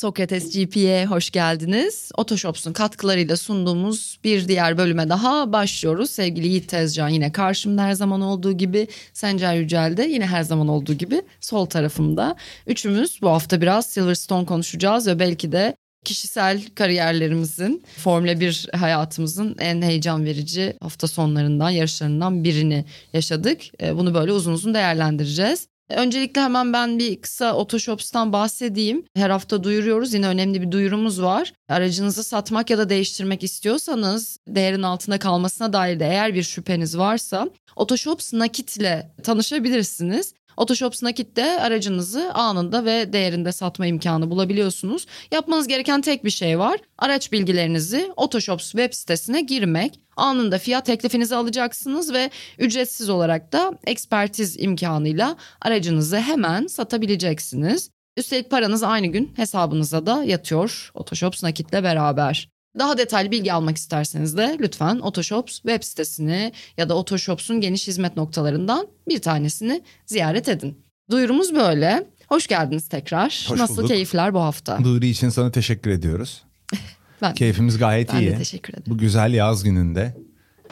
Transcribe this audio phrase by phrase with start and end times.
[0.00, 2.10] Sokrates GP'ye hoş geldiniz.
[2.16, 6.10] Otoshops'un katkılarıyla sunduğumuz bir diğer bölüme daha başlıyoruz.
[6.10, 8.88] Sevgili Yiğit Tezcan yine karşımda her zaman olduğu gibi.
[9.12, 12.36] Sencer Yücel de yine her zaman olduğu gibi sol tarafımda.
[12.66, 19.82] Üçümüz bu hafta biraz Silverstone konuşacağız ve belki de kişisel kariyerlerimizin, Formula 1 hayatımızın en
[19.82, 23.60] heyecan verici hafta sonlarından, yarışlarından birini yaşadık.
[23.82, 25.68] E, bunu böyle uzun uzun değerlendireceğiz.
[25.90, 29.04] Öncelikle hemen ben bir kısa Otoshops'tan bahsedeyim.
[29.16, 30.14] Her hafta duyuruyoruz.
[30.14, 31.52] Yine önemli bir duyurumuz var.
[31.68, 37.48] Aracınızı satmak ya da değiştirmek istiyorsanız değerin altında kalmasına dair de eğer bir şüpheniz varsa
[37.76, 40.34] Otoshops Nakit ile tanışabilirsiniz.
[40.56, 45.06] Otoshops Nakit'te aracınızı anında ve değerinde satma imkanı bulabiliyorsunuz.
[45.32, 46.80] Yapmanız gereken tek bir şey var.
[46.98, 50.00] Araç bilgilerinizi Otoshops web sitesine girmek.
[50.16, 57.90] Anında fiyat teklifinizi alacaksınız ve ücretsiz olarak da ekspertiz imkanıyla aracınızı hemen satabileceksiniz.
[58.16, 62.48] Üstelik paranız aynı gün hesabınıza da yatıyor Otoshops Nakit'le beraber.
[62.78, 68.16] Daha detaylı bilgi almak isterseniz de lütfen Otoshops web sitesini ya da Otoshops'un geniş hizmet
[68.16, 70.78] noktalarından bir tanesini ziyaret edin.
[71.10, 72.06] Duyurumuz böyle.
[72.28, 73.46] Hoş geldiniz tekrar.
[73.48, 73.88] Hoş Nasıl bulduk.
[73.88, 74.84] keyifler bu hafta?
[74.84, 76.42] Duyuru için sana teşekkür ediyoruz.
[77.22, 78.30] Ben, Keyfimiz gayet ben iyi.
[78.30, 78.84] de teşekkür ederim.
[78.86, 80.16] Bu güzel yaz gününde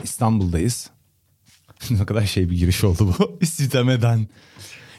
[0.02, 0.90] İstanbul'dayız.
[1.90, 3.38] ne kadar şey bir giriş oldu bu.
[3.40, 4.28] İstemeden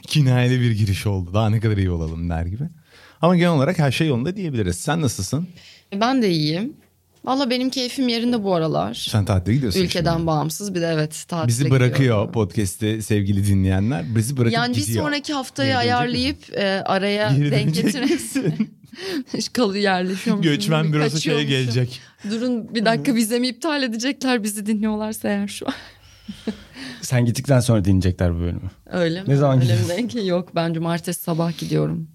[0.02, 1.34] kinayeli bir giriş oldu.
[1.34, 2.64] Daha ne kadar iyi olalım der gibi.
[3.22, 4.76] Ama genel olarak her şey yolunda diyebiliriz.
[4.78, 5.48] Sen nasılsın?
[5.94, 6.76] Ben de iyiyim.
[7.24, 8.94] Valla benim keyfim yerinde bu aralar.
[9.10, 10.26] Sen tatile gidiyorsun Ülkeden şimdi.
[10.26, 12.32] bağımsız bir de evet tatile Bizi bırakıyor gidiyorum.
[12.32, 14.16] podcast'i sevgili dinleyenler.
[14.16, 15.04] Bizi bırakıp Yani bir gidiyor.
[15.04, 18.70] sonraki haftayı Geri ayarlayıp e, araya Geri denk misin?
[19.52, 20.46] Kalı yerleşiyormuş.
[20.46, 22.00] Göçmen bürosu şeye gelecek.
[22.30, 25.74] Durun bir dakika vizemi iptal edecekler bizi dinliyorlarsa eğer şu an.
[27.02, 28.70] Sen gittikten sonra dinleyecekler bu bölümü.
[28.86, 29.28] Öyle mi?
[29.30, 29.88] Ne zaman Öyle gidiyorsun?
[29.88, 30.26] denk?
[30.26, 32.08] Yok ben cumartesi sabah gidiyorum.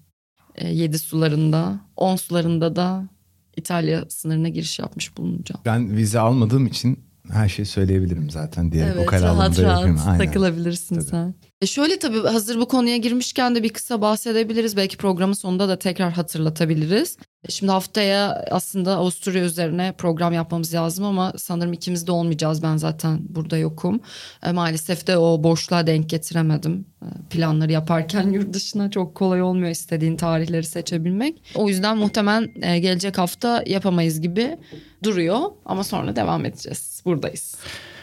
[0.54, 3.08] E, 7 sularında, 10 sularında da
[3.56, 5.60] İtalya sınırına giriş yapmış bulunacağım.
[5.64, 8.84] Ben vize almadığım için her şeyi söyleyebilirim zaten diye.
[8.94, 10.06] Evet kararımı rahat rahat.
[10.06, 10.18] Aynen.
[10.26, 11.04] takılabilirsin Tabii.
[11.04, 11.34] sen.
[11.62, 14.76] E şöyle tabii hazır bu konuya girmişken de bir kısa bahsedebiliriz.
[14.76, 17.16] Belki programın sonunda da tekrar hatırlatabiliriz.
[17.48, 22.62] E Şimdi haftaya aslında Avusturya üzerine program yapmamız lazım ama sanırım ikimiz de olmayacağız.
[22.62, 24.00] Ben zaten burada yokum.
[24.46, 26.86] E, maalesef de o boşluğa denk getiremedim.
[27.02, 31.42] E, planları yaparken yurt dışına çok kolay olmuyor istediğin tarihleri seçebilmek.
[31.54, 34.56] O yüzden muhtemelen e, gelecek hafta yapamayız gibi
[35.04, 35.40] duruyor.
[35.64, 37.02] Ama sonra devam edeceğiz.
[37.04, 37.56] Buradayız.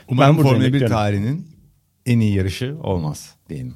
[0.07, 0.95] Umarım Ben buradayım, Formula 1 bekliyorum.
[0.97, 1.52] tarihinin
[2.05, 3.75] en iyi yarışı olmaz diyelim.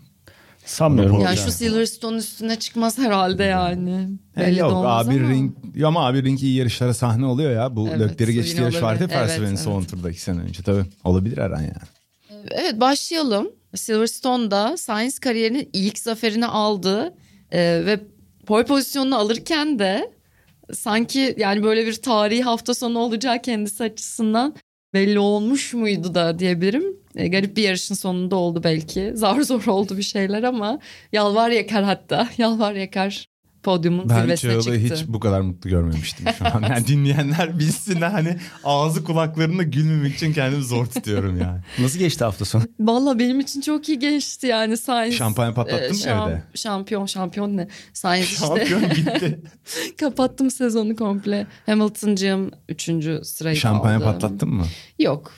[0.66, 1.16] Sanmıyorum.
[1.16, 1.52] Onu Ya olacağını.
[1.52, 4.10] şu Silverstone üstüne çıkmaz herhalde yani.
[4.36, 5.30] He, Belli yok olmaz A1 ama.
[5.30, 7.76] Ring ya ama A1 Ring iyi yarışlara sahne oluyor ya.
[7.76, 9.08] Bu Evet, Lökleri geçti yarış vardı ya.
[9.08, 9.90] Ferseven'in Evet, son evet.
[9.90, 10.86] turda iki sene önce tabii.
[11.04, 11.72] Olabilir her an yani.
[12.52, 13.50] Evet başlayalım.
[13.76, 17.14] Silverstone'da Sainz kariyerinin ilk zaferini aldı
[17.52, 18.00] Ee, ve
[18.46, 20.12] pole pozisyonunu alırken de
[20.74, 24.56] sanki yani böyle bir tarihi hafta sonu olacağı kendisi açısından
[24.94, 26.84] belli olmuş muydu da diyebilirim.
[27.16, 29.12] Ee, garip bir yarışın sonunda oldu belki.
[29.16, 30.80] Zar zor oldu bir şeyler ama
[31.12, 32.30] yalvar yakar hatta.
[32.38, 33.28] Yalvar yakar
[33.68, 34.96] podyumun Ben zirvesine Çağla'yı çıktı.
[35.04, 36.62] hiç bu kadar mutlu görmemiştim şu an.
[36.62, 41.60] Yani dinleyenler bilsin hani ağzı kulaklarında gülmemek için kendimi zor tutuyorum yani.
[41.80, 42.64] Nasıl geçti hafta sonu?
[42.80, 45.14] Valla benim için çok iyi geçti yani Sainz.
[45.14, 46.44] Şampanya patlattın mı şam- evde?
[46.56, 47.68] Şampiyon şampiyon ne?
[47.94, 49.42] Sainz işte Şampiyon gitti.
[50.00, 51.48] kapattım sezonu komple.
[51.66, 54.06] Hamilton'cığım üçüncü sırayı Şampanya aldı.
[54.06, 54.66] patlattın mı?
[55.00, 55.32] Yok.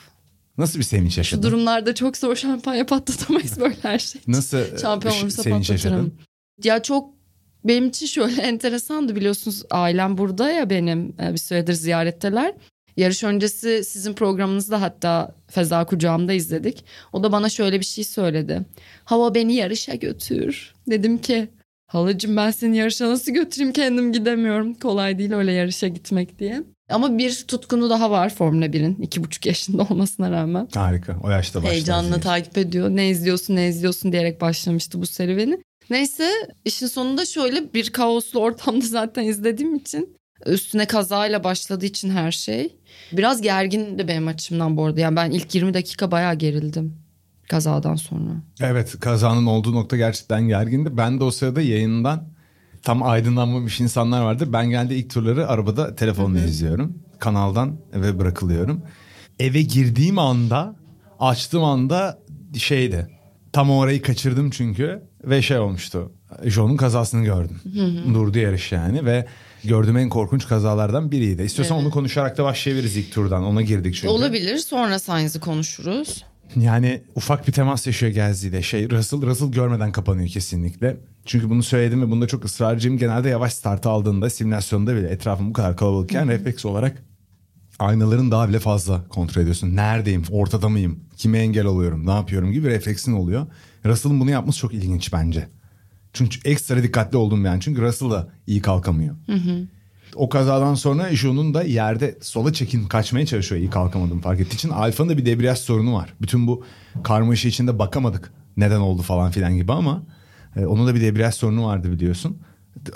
[0.58, 1.42] Nasıl bir sevinç Şu yaşadın?
[1.42, 4.20] durumlarda çok zor şampanya patlatamayız böyle her şey.
[4.26, 5.94] Nasıl Şampiyon bir olursa sevinç yaşadın?
[5.96, 6.18] patlatırım.
[6.64, 7.19] Ya çok
[7.64, 12.54] benim için şöyle enteresandı biliyorsunuz ailem burada ya benim e, bir süredir ziyaretteler.
[12.96, 16.84] Yarış öncesi sizin programınızda hatta Feza Kucağım'da izledik.
[17.12, 18.60] O da bana şöyle bir şey söyledi.
[19.04, 20.74] Hava beni yarışa götür.
[20.90, 21.48] Dedim ki
[21.86, 24.74] halacığım ben seni yarışa nasıl götüreyim kendim gidemiyorum.
[24.74, 26.62] Kolay değil öyle yarışa gitmek diye.
[26.90, 28.94] Ama bir tutkunu daha var Formula 1'in.
[29.02, 30.68] iki buçuk yaşında olmasına rağmen.
[30.74, 31.16] Harika.
[31.24, 31.72] O yaşta başlar.
[31.72, 32.90] Heyecanla takip ediyor.
[32.90, 35.58] Ne izliyorsun ne izliyorsun diyerek başlamıştı bu serüveni.
[35.90, 36.30] Neyse
[36.64, 40.16] işin sonunda şöyle bir kaoslu ortamda zaten izlediğim için
[40.46, 42.76] üstüne kazayla başladığı için her şey.
[43.12, 45.00] Biraz gergindi benim açımdan bu arada.
[45.00, 46.96] Yani ben ilk 20 dakika bayağı gerildim
[47.48, 48.30] kazadan sonra.
[48.60, 50.96] Evet kazanın olduğu nokta gerçekten gergindi.
[50.96, 52.28] Ben de o sırada yayından
[52.82, 54.52] tam aydınlanmamış insanlar vardı.
[54.52, 56.98] Ben genelde ilk turları arabada telefonla izliyorum.
[57.18, 58.82] Kanaldan eve bırakılıyorum.
[59.38, 60.76] Eve girdiğim anda
[61.18, 62.18] açtığım anda
[62.58, 63.08] şeydi.
[63.52, 66.12] Tam orayı kaçırdım çünkü ve şey olmuştu.
[66.44, 67.60] John'un kazasını gördüm.
[68.14, 69.26] Durdu yarış yani ve
[69.64, 71.42] gördüğüm en korkunç kazalardan biriydi.
[71.42, 71.86] İstiyorsan Evet.
[71.86, 73.44] onu konuşarak da başlayabiliriz ilk turdan.
[73.44, 74.08] Ona girdik çünkü.
[74.08, 74.56] Olabilir.
[74.56, 76.24] Sonra Sainz'i konuşuruz.
[76.56, 78.62] Yani ufak bir temas yaşıyor Gezdi ile.
[78.62, 80.96] Şey Russell, Russell görmeden kapanıyor kesinlikle.
[81.26, 82.98] Çünkü bunu söyledim ve bunda çok ısrarcıyım.
[82.98, 87.02] Genelde yavaş start aldığında simülasyonda bile etrafım bu kadar kalabalıkken refleks olarak
[87.80, 89.76] aynaların daha bile fazla kontrol ediyorsun.
[89.76, 90.22] Neredeyim?
[90.30, 91.00] Ortada mıyım?
[91.16, 92.06] Kime engel oluyorum?
[92.06, 93.46] Ne yapıyorum gibi refleksin oluyor.
[93.86, 95.48] Russell'ın bunu yapması çok ilginç bence.
[96.12, 97.60] Çünkü ekstra dikkatli oldum yani.
[97.60, 99.16] Çünkü Russell da iyi kalkamıyor.
[100.14, 104.68] O kazadan sonra John'un da yerde sola çekin kaçmaya çalışıyor iyi kalkamadım fark ettiği için.
[104.68, 106.14] Alfa'nın da bir debriyaj sorunu var.
[106.22, 106.64] Bütün bu
[107.04, 110.02] karmaşa içinde bakamadık neden oldu falan filan gibi ama
[110.56, 112.38] e, onun da bir debriyaj sorunu vardı biliyorsun.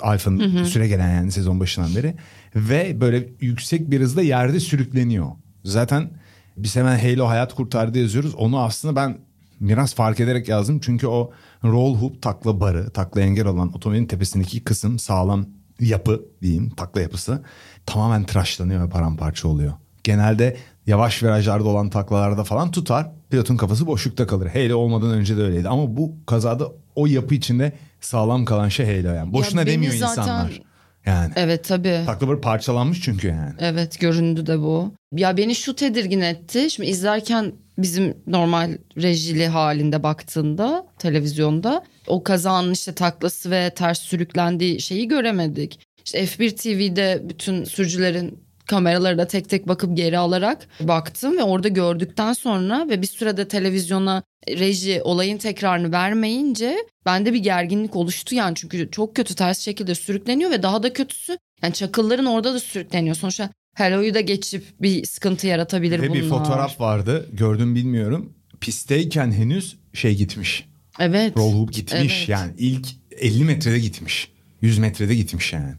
[0.01, 2.15] Alfa'nın süre gelen yani sezon başından beri.
[2.55, 5.27] Ve böyle yüksek bir hızda yerde sürükleniyor.
[5.63, 6.09] Zaten
[6.57, 8.35] biz hemen Halo hayat kurtardı yazıyoruz.
[8.35, 9.17] Onu aslında ben
[9.61, 10.79] biraz fark ederek yazdım.
[10.79, 11.31] Çünkü o
[11.63, 15.45] roll hoop takla barı, takla engel olan otomobilin tepesindeki kısım sağlam
[15.79, 17.43] yapı diyeyim takla yapısı
[17.85, 19.73] tamamen tıraşlanıyor ve paramparça oluyor.
[20.03, 20.57] Genelde
[20.87, 24.47] yavaş virajlarda olan taklalarda falan tutar pilotun kafası boşlukta kalır.
[24.47, 29.13] Halo olmadan önce de öyleydi ama bu kazada o yapı içinde sağlam kalan şey Halo
[29.13, 29.33] yani.
[29.33, 30.61] Boşuna beni demiyor zaten- insanlar.
[31.05, 32.01] Yani Evet tabii.
[32.05, 33.53] takla barı parçalanmış çünkü yani.
[33.59, 34.93] Evet göründü de bu.
[35.11, 36.71] Ya beni şu tedirgin etti.
[36.71, 44.81] Şimdi izlerken bizim normal rejili halinde baktığında televizyonda o kazanın işte taklası ve ters sürüklendiği
[44.81, 45.79] şeyi göremedik.
[46.05, 51.67] İşte F1 TV'de bütün sürücülerin kameraları da tek tek bakıp geri alarak baktım ve orada
[51.67, 58.55] gördükten sonra ve bir sürede televizyona reji olayın tekrarını vermeyince bende bir gerginlik oluştu yani
[58.55, 63.15] çünkü çok kötü ters şekilde sürükleniyor ve daha da kötüsü yani çakılların orada da sürükleniyor.
[63.15, 66.21] Sonuçta Hello'yu da geçip bir sıkıntı yaratabilir Ve bunlar.
[66.21, 68.33] bir fotoğraf vardı gördüm bilmiyorum.
[68.61, 70.65] Pistteyken henüz şey gitmiş.
[70.99, 71.37] Evet.
[71.37, 72.29] Roll hoop gitmiş Evet.
[72.29, 74.31] yani ilk 50 metrede gitmiş.
[74.61, 75.73] 100 metrede gitmiş yani.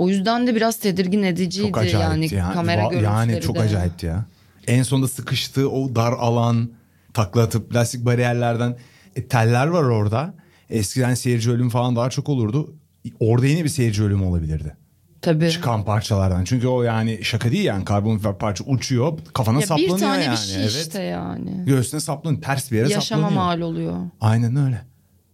[0.00, 2.52] O yüzden de biraz tedirgin ediciydi Çok yani ya.
[2.52, 3.60] kamera Va- görüntüleri Yani çok de.
[3.60, 4.24] acayipti ya.
[4.66, 6.70] En sonunda sıkıştığı o dar alan
[7.14, 8.76] takla atıp plastik bariyerlerden
[9.16, 10.34] e, teller var orada.
[10.70, 12.74] Eskiden seyirci ölümü falan daha çok olurdu.
[13.20, 14.76] Orada yine bir seyirci ölümü olabilirdi.
[15.22, 15.50] Tabii.
[15.50, 16.44] Çıkan parçalardan.
[16.44, 20.24] Çünkü o yani şaka değil yani karbon fiber parça uçuyor kafana Ya saplanıyor bir tane
[20.24, 20.32] yani.
[20.32, 20.70] bir şey evet.
[20.76, 21.62] işte yani.
[21.66, 22.42] Göğsüne saplanıyor.
[22.42, 23.44] Ters bir yere Yaşama saplanıyor.
[23.44, 23.96] mal oluyor.
[24.20, 24.82] Aynen öyle.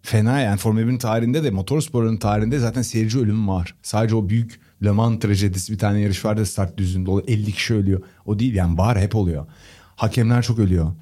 [0.06, 3.75] Fena yani Formula 1'in tarihinde de motorsporun tarihinde zaten seyirci ölümü var.
[3.82, 7.75] Sadece o büyük Le Mans trajedisi bir tane yarış vardı start düzlüğünde dolu 50 kişi
[7.75, 8.03] ölüyor.
[8.26, 9.47] O değil yani var hep oluyor.
[9.97, 10.93] Hakemler çok ölüyor.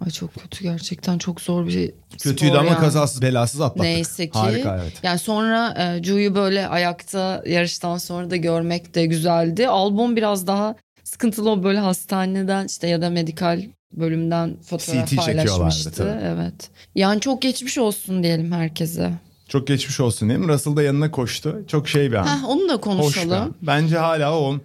[0.00, 1.92] Ay çok kötü gerçekten çok zor bir
[2.22, 2.80] Kötüydü spor ama yani.
[2.80, 3.82] kazasız belasız atlattık.
[3.82, 4.38] Neyse ki.
[4.38, 4.92] Harika evet.
[5.02, 9.68] Yani sonra e, Ju'yu böyle ayakta yarıştan sonra da görmek de güzeldi.
[9.68, 10.74] Albon biraz daha
[11.04, 13.62] sıkıntılı o böyle hastaneden işte ya da medikal
[13.96, 16.18] bölümden fotoğraf CT paylaşmıştı.
[16.22, 16.70] Evet.
[16.94, 19.12] Yani çok geçmiş olsun diyelim herkese.
[19.48, 20.48] Çok geçmiş olsun değil mi?
[20.48, 21.64] Russell da yanına koştu.
[21.68, 22.24] Çok şey bir an.
[22.26, 23.54] Heh, onu da konuşalım.
[23.62, 24.56] Bence hala o.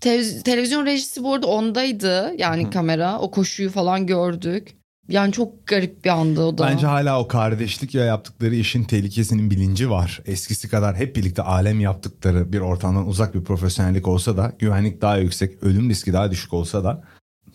[0.00, 2.34] Televiz- televizyon rejisi bu arada ondaydı.
[2.38, 3.18] Yani kamera.
[3.18, 4.76] O koşuyu falan gördük.
[5.08, 6.66] Yani çok garip bir andı o da.
[6.66, 10.20] Bence hala o kardeşlik ya yaptıkları işin tehlikesinin bilinci var.
[10.26, 15.16] Eskisi kadar hep birlikte alem yaptıkları bir ortamdan uzak bir profesyonellik olsa da güvenlik daha
[15.16, 17.02] yüksek, ölüm riski daha düşük olsa da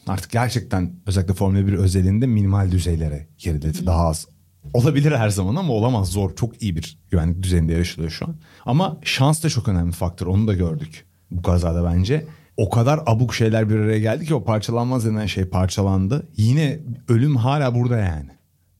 [0.07, 3.86] artık gerçekten özellikle Formula 1 özelinde minimal düzeylere geriledi.
[3.86, 4.28] Daha az
[4.74, 6.36] olabilir her zaman ama olamaz zor.
[6.36, 8.36] Çok iyi bir güvenlik düzeyinde yarışılıyor şu an.
[8.65, 10.27] Ama şans da çok önemli faktör.
[10.27, 12.25] Onu da gördük bu kazada bence.
[12.58, 16.27] O kadar abuk şeyler bir araya geldi ki o parçalanmaz denen şey parçalandı.
[16.38, 18.30] Yine ölüm hala burada yani.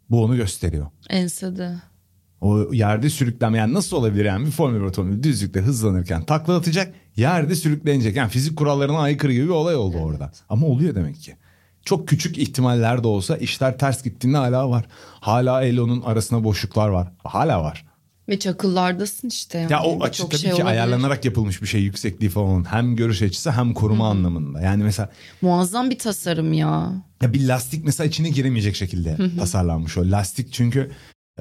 [0.10, 0.88] Bu onu gösteriyor.
[1.10, 1.76] Ensede.
[2.42, 6.94] O yerde sürüklenme yani nasıl olabilir yani bir Formula 1 otomobili düzlükte hızlanırken takla atacak
[7.16, 8.16] yerde sürüklenecek.
[8.16, 10.32] Yani fizik kurallarına aykırı gibi bir olay oldu orada.
[10.50, 11.36] Ama oluyor demek ki.
[11.86, 14.86] Çok küçük ihtimaller de olsa işler ters gittiğinde hala var.
[15.20, 17.12] Hala Elon'un arasında boşluklar var.
[17.24, 17.86] Hala var.
[18.30, 19.58] Ve çakıllardasın işte.
[19.58, 19.72] Yani.
[19.72, 20.70] Ya o açı tabii şey ki olabilir.
[20.70, 22.72] ayarlanarak yapılmış bir şey yüksekliği falan.
[22.74, 24.62] Hem görüş açısı hem koruma anlamında.
[24.62, 25.10] Yani mesela
[25.42, 26.92] Muazzam bir tasarım ya.
[27.22, 30.12] ya bir lastik mesela içine giremeyecek şekilde tasarlanmış o.
[30.12, 30.92] Lastik çünkü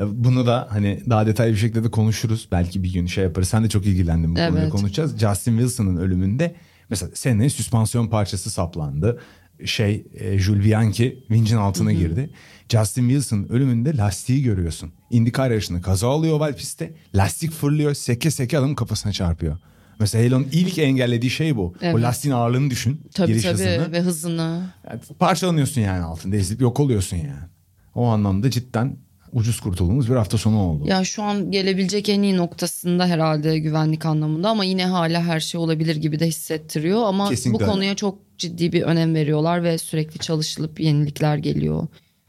[0.02, 2.48] bunu da hani daha detaylı bir şekilde de konuşuruz.
[2.52, 3.48] Belki bir gün şey yaparız.
[3.48, 4.70] Sen de çok ilgilendin bu konuda Evet.
[4.70, 5.18] konuşacağız.
[5.18, 6.54] Justin Wilson'ın ölümünde
[6.90, 9.20] mesela senin süspansiyon parçası saplandı.
[9.64, 12.30] Şey e, Jules Bianchi vincin altına girdi.
[12.68, 14.92] Justin Wilson ölümünde lastiği görüyorsun.
[15.10, 16.94] IndyCar yarışında kaza oluyor oval pistte.
[17.14, 19.58] Lastik fırlıyor seke seke adamın kafasına çarpıyor.
[20.00, 21.74] Mesela Elon ilk engellediği şey bu.
[21.80, 21.94] Evet.
[21.94, 23.00] O lastiğin ağırlığını düşün.
[23.14, 23.92] Tabii giriş tabii hızını.
[23.92, 24.70] ve hızını.
[24.90, 27.48] Yani parçalanıyorsun yani altında ezilip yok oluyorsun yani.
[27.94, 28.96] O anlamda cidden
[29.34, 30.84] ucuz kurtulduğumuz bir hafta sonu oldu.
[30.86, 35.60] Ya şu an gelebilecek en iyi noktasında herhalde güvenlik anlamında ama yine hala her şey
[35.60, 37.02] olabilir gibi de hissettiriyor.
[37.02, 41.86] Ama Kesinlikle bu konuya çok ciddi bir önem veriyorlar ve sürekli çalışılıp yenilikler geliyor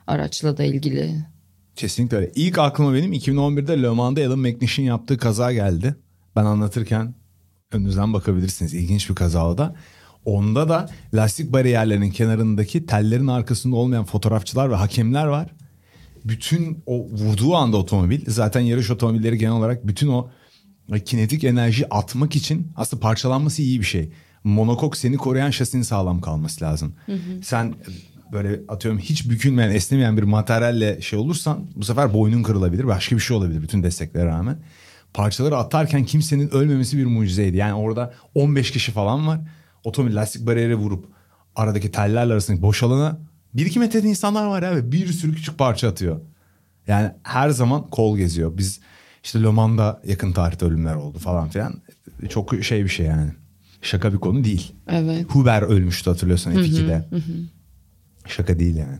[0.08, 1.26] araçla da ilgili.
[1.76, 2.32] Kesinlikle öyle.
[2.36, 5.96] İlk aklıma benim 2011'de Le Mans'da Alan McNish'in yaptığı kaza geldi.
[6.36, 7.16] Ben anlatırken
[7.72, 8.74] önünüzden bakabilirsiniz.
[8.74, 9.76] İlginç bir kaza da.
[10.26, 15.52] Onda da lastik bariyerlerinin kenarındaki tellerin arkasında olmayan fotoğrafçılar ve hakemler var.
[16.25, 20.29] Bütün o vurduğu anda otomobil zaten yarış otomobilleri genel olarak bütün o
[21.05, 24.12] kinetik enerji atmak için aslında parçalanması iyi bir şey.
[24.44, 26.96] Monokok seni koruyan şasinin sağlam kalması lazım.
[27.44, 27.75] Sen
[28.32, 32.88] böyle atıyorum hiç bükülmeyen, esnemeyen bir materyalle şey olursan bu sefer boynun kırılabilir.
[32.88, 34.60] Başka bir şey olabilir bütün desteklere rağmen.
[35.13, 37.58] Parçaları atarken kimsenin ölmemesi bir mucizeydi.
[37.58, 39.39] Yani orada 15 kişi falan var.
[39.84, 41.05] Otomobil lastik bariyere vurup
[41.55, 43.20] aradaki tellerle arasındaki boş alana
[43.56, 46.22] bir iki metrede insanlar var ve bir sürü küçük parça atıyor.
[46.88, 48.58] Yani her zaman kol geziyor.
[48.58, 48.80] Biz
[49.24, 51.82] işte Le Mans'da yakın tarihte ölümler oldu falan filan.
[52.30, 53.32] Çok şey bir şey yani.
[53.82, 54.72] Şaka bir konu değil.
[54.90, 55.26] Evet.
[55.30, 57.06] Huber ölmüştü hatırlıyorsan F2'de.
[58.28, 58.98] Şaka değil yani.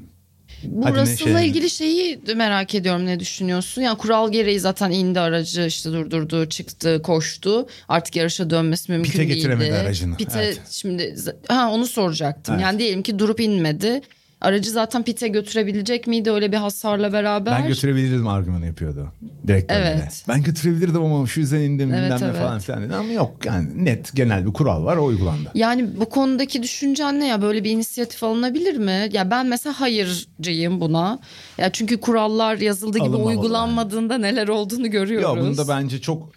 [0.64, 3.82] Bu Hadi ne Russell'la şey- ilgili şeyi merak ediyorum ne düşünüyorsun?
[3.82, 7.68] Yani kural gereği zaten indi aracı işte durdurdu, çıktı, koştu.
[7.88, 9.36] Artık yarışa dönmesi mümkün Pite değildi.
[9.36, 10.62] getiremedi aracını, Pite evet.
[10.70, 11.16] şimdi
[11.48, 12.56] ha onu soracaktım.
[12.56, 12.64] Evet.
[12.64, 14.02] Yani diyelim ki durup inmedi.
[14.42, 17.54] Aracı zaten pite götürebilecek miydi öyle bir hasarla beraber?
[17.62, 19.12] Ben götürebilirdim argümanı yapıyordu.
[19.48, 19.96] Direkt Evet.
[19.98, 20.10] böyle.
[20.28, 22.38] Ben götürebilirdim ama şu yüzden indim Evet, bilmem ne evet.
[22.42, 22.96] falan filan dedi.
[22.96, 25.52] Ama yok yani net genel bir kural var o uygulandı.
[25.56, 27.42] Yani bu konudaki düşüncen ne ya?
[27.42, 29.10] Böyle bir inisiyatif alınabilir mi?
[29.12, 31.20] Ya ben mesela hayırcıyım buna.
[31.58, 35.38] Ya çünkü kurallar yazıldığı gibi Alınmamalı uygulanmadığında neler olduğunu görüyoruz.
[35.38, 36.30] Ya bunda bence çok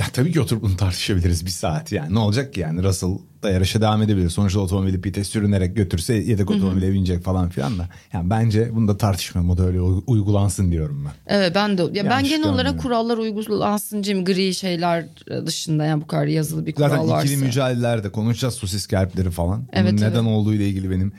[0.00, 2.14] ya tabii ki oturup bunu tartışabiliriz bir saat yani.
[2.14, 4.30] Ne olacak ki yani Russell da yarışa devam edebilir.
[4.30, 7.88] Sonuçta otomobili pite sürünerek götürse yedek otomobile binecek falan filan da.
[8.12, 9.50] Yani bence bunu da tartışmayalım.
[9.50, 11.34] O da öyle uy- uygulansın diyorum ben.
[11.36, 15.04] Evet ben de ya ben Yanlış genel olarak kurallar uygulansıncıyım gri şeyler
[15.46, 17.26] dışında yani bu kadar yazılı bir kural Zaten varsa.
[17.26, 19.64] ikili mücadelelerde konuşacağız sosis kerpleri falan.
[19.72, 20.22] Evet, neden evet.
[20.26, 21.12] olduğu ile ilgili benim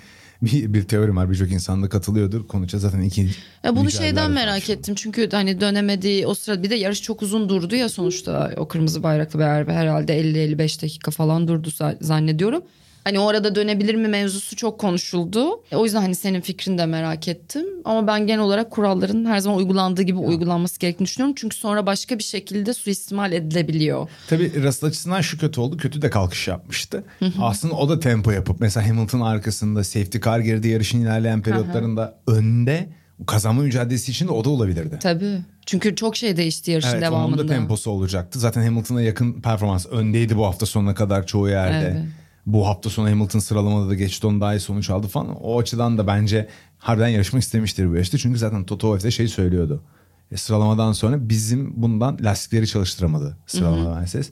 [0.52, 1.32] bir, bir teorim var.
[1.32, 2.48] Birçok insan da katılıyordur.
[2.48, 3.30] Konuşacağız zaten ikili
[3.64, 4.80] Ya bunu şeyden merak tartışalım.
[4.80, 8.68] ettim çünkü hani dönemediği o sırada bir de yarış çok uzun durdu ya sonuçta o
[8.68, 12.64] kırmızı bayraklı beraber herhalde 50-55 dakika falan durdu za- zannediyorum.
[13.03, 15.63] Hani o arada dönebilir mi mevzusu çok konuşuldu.
[15.72, 17.65] E, O yüzden hani senin fikrini de merak ettim.
[17.86, 21.36] Ama ben genel olarak kuralların her zaman uygulandığı gibi uygulanması gerektiğini düşünüyorum.
[21.38, 24.10] Çünkü sonra başka bir şekilde suistimal edilebiliyor.
[24.29, 25.77] Tabii Russell açısından şu kötü oldu.
[25.77, 27.03] Kötü de kalkış yapmıştı.
[27.41, 32.89] Aslında o da tempo yapıp mesela Hamilton arkasında safety car geride yarışın ilerleyen periyotlarında önde
[33.27, 35.00] kazanma mücadelesi için de o da olabilirdi.
[35.01, 35.38] Tabii.
[35.65, 37.43] Çünkü çok şey değişti yarışın Evet onun devamında.
[37.43, 38.39] da temposu olacaktı.
[38.39, 41.91] Zaten Hamilton'a yakın performans öndeydi bu hafta sonuna kadar çoğu yerde.
[41.95, 42.05] Evet.
[42.46, 45.36] Bu hafta sonu Hamilton sıralamada da geçti onu daha iyi sonuç aldı falan.
[45.44, 46.48] O açıdan da bence
[46.78, 48.18] harbiden yarışmak istemiştir bu yarışta.
[48.18, 49.84] Çünkü zaten Toto Wolff de şey söylüyordu.
[50.32, 54.32] E, sıralamadan sonra bizim bundan lastikleri çalıştıramadı sıralamada Mercedes.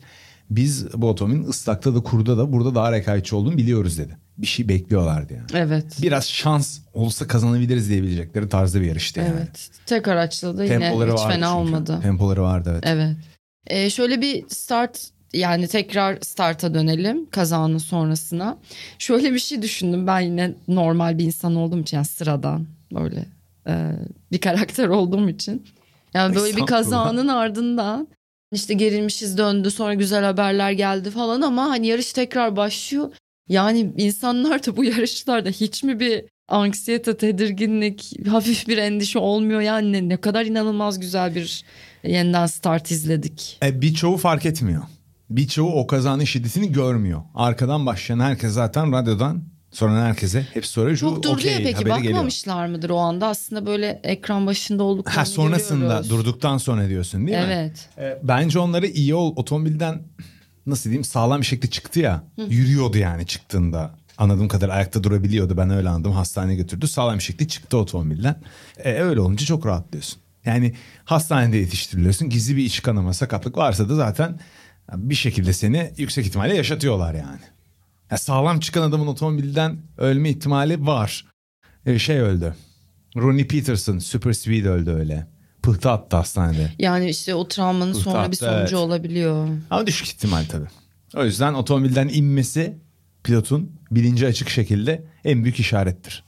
[0.50, 4.18] Biz bu otomobilin ıslakta da kurda da burada daha rekabetçi olduğunu biliyoruz dedi.
[4.38, 5.46] Bir şey bekliyorlardı yani.
[5.54, 5.98] Evet.
[6.02, 9.32] Biraz şans olsa kazanabiliriz diyebilecekleri tarzda bir yarıştı yani.
[9.38, 9.70] Evet.
[9.86, 11.58] Tek araçla da yine Tempoları hiç vardı fena çünkü.
[11.58, 12.00] olmadı.
[12.02, 12.84] Tempoları vardı evet.
[12.88, 13.16] Evet.
[13.68, 18.58] Ee, şöyle bir start yani tekrar starta dönelim kazanın sonrasına.
[19.00, 23.26] Şöyle bir şey düşündüm ben yine normal bir insan olduğum için yani sıradan böyle
[23.68, 23.92] e,
[24.32, 25.66] bir karakter olduğum için.
[26.14, 28.08] Yani böyle bir kazanın ardından
[28.52, 33.12] işte gerilmişiz döndü sonra güzel haberler geldi falan ama hani yarış tekrar başlıyor.
[33.50, 40.10] Yani insanlar da bu yarışlarda hiç mi bir anksiyete, tedirginlik, hafif bir endişe olmuyor yani
[40.10, 41.64] ne kadar inanılmaz güzel bir
[42.04, 43.58] yeniden start izledik.
[43.64, 44.84] E, birçoğu fark etmiyor.
[45.36, 47.22] Birçoğu o kazanın şiddetini görmüyor.
[47.36, 50.98] Arkadan başlayan herkes zaten radyodan sonra herkese hep soruyor.
[50.98, 52.14] Çok durdu okey ya peki haberi geliyor.
[52.14, 56.10] bakmamışlar mıdır o anda aslında böyle ekran başında olduklarını Ha sonrasında görüyoruz.
[56.10, 57.44] durduktan sonra diyorsun değil mi?
[57.48, 57.90] Evet.
[57.98, 60.02] E, bence onları iyi ol otomobilden
[60.66, 62.24] nasıl diyeyim sağlam bir şekilde çıktı ya.
[62.50, 63.92] Yürüyordu yani çıktığında.
[64.18, 65.58] Anladığım kadar ayakta durabiliyordu.
[65.58, 66.12] Ben öyle anladım.
[66.12, 66.88] Hastaneye götürdü.
[66.88, 68.36] Sağlam bir şekilde çıktı otomobilden.
[68.78, 70.22] E, öyle olunca çok rahatlıyorsun.
[70.46, 70.74] Yani
[71.06, 72.30] hastanede yetiştiriliyorsun.
[72.30, 74.40] Gizli bir iç kanama, sakatlık varsa da zaten
[74.94, 77.42] bir şekilde seni yüksek ihtimalle yaşatıyorlar yani.
[78.12, 81.26] Ya sağlam çıkan adamın otomobilden ölme ihtimali var.
[81.86, 82.56] E, şey öldü.
[83.18, 85.28] Ronnie Peterson, Super Speed öldü öyle.
[85.64, 86.72] Pıhtı attı hastanede.
[86.80, 88.74] Yani işte o travmanın Pıhtı sonra bir attı, sonucu evet.
[88.74, 89.48] olabiliyor.
[89.70, 90.68] Ama düşük ihtimal tabii.
[91.16, 92.78] O yüzden otomobilden inmesi
[93.24, 96.24] pilotun bilinci açık şekilde en büyük işarettir.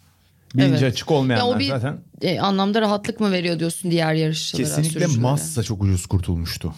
[0.56, 0.94] Bilinci Evet.
[0.94, 5.08] açık olmayanlar Ya o bir zaten e, anlamda rahatlık mı veriyor diyorsun diğer yarışçılara, kesinlikle?
[5.08, 6.74] Massa çok ucuz kurtulmuştu.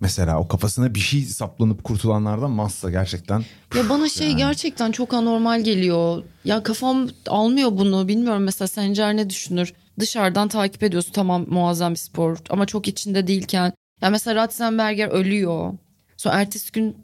[0.00, 3.44] Mesela o kafasına bir şey saplanıp kurtulanlardan Massa gerçekten
[3.76, 6.22] Ya bana şey gerçekten çok anormal geliyor.
[6.44, 8.08] Ya kafam almıyor bunu.
[8.08, 9.72] Bilmiyorum mesela Sencer ne düşünür?
[9.98, 13.72] Dışarıdan takip ediyorsun tamam muazzam bir spor ama çok içinde değilken.
[14.02, 15.72] Ya mesela Ratzenberger ölüyor.
[16.16, 16.96] Sonra ertesi gün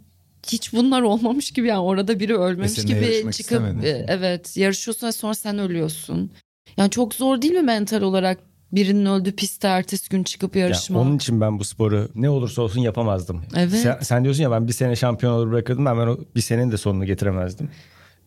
[0.47, 3.87] hiç bunlar olmamış gibi yani orada biri ölmemiş gibi çıkıp istemedi.
[3.87, 6.31] e, evet yarışıyorsun ve sonra sen ölüyorsun.
[6.77, 8.39] Yani çok zor değil mi mental olarak
[8.73, 10.99] Birinin öldüğü pistte ertesi gün çıkıp Ya yarışma.
[10.99, 13.43] onun için ben bu sporu ne olursa olsun yapamazdım.
[13.57, 13.71] Evet.
[13.73, 16.73] Sen, sen diyorsun ya ben bir sene şampiyon olur bırakırdım ben, ben o bir senenin
[16.73, 17.69] de sonunu getiremezdim.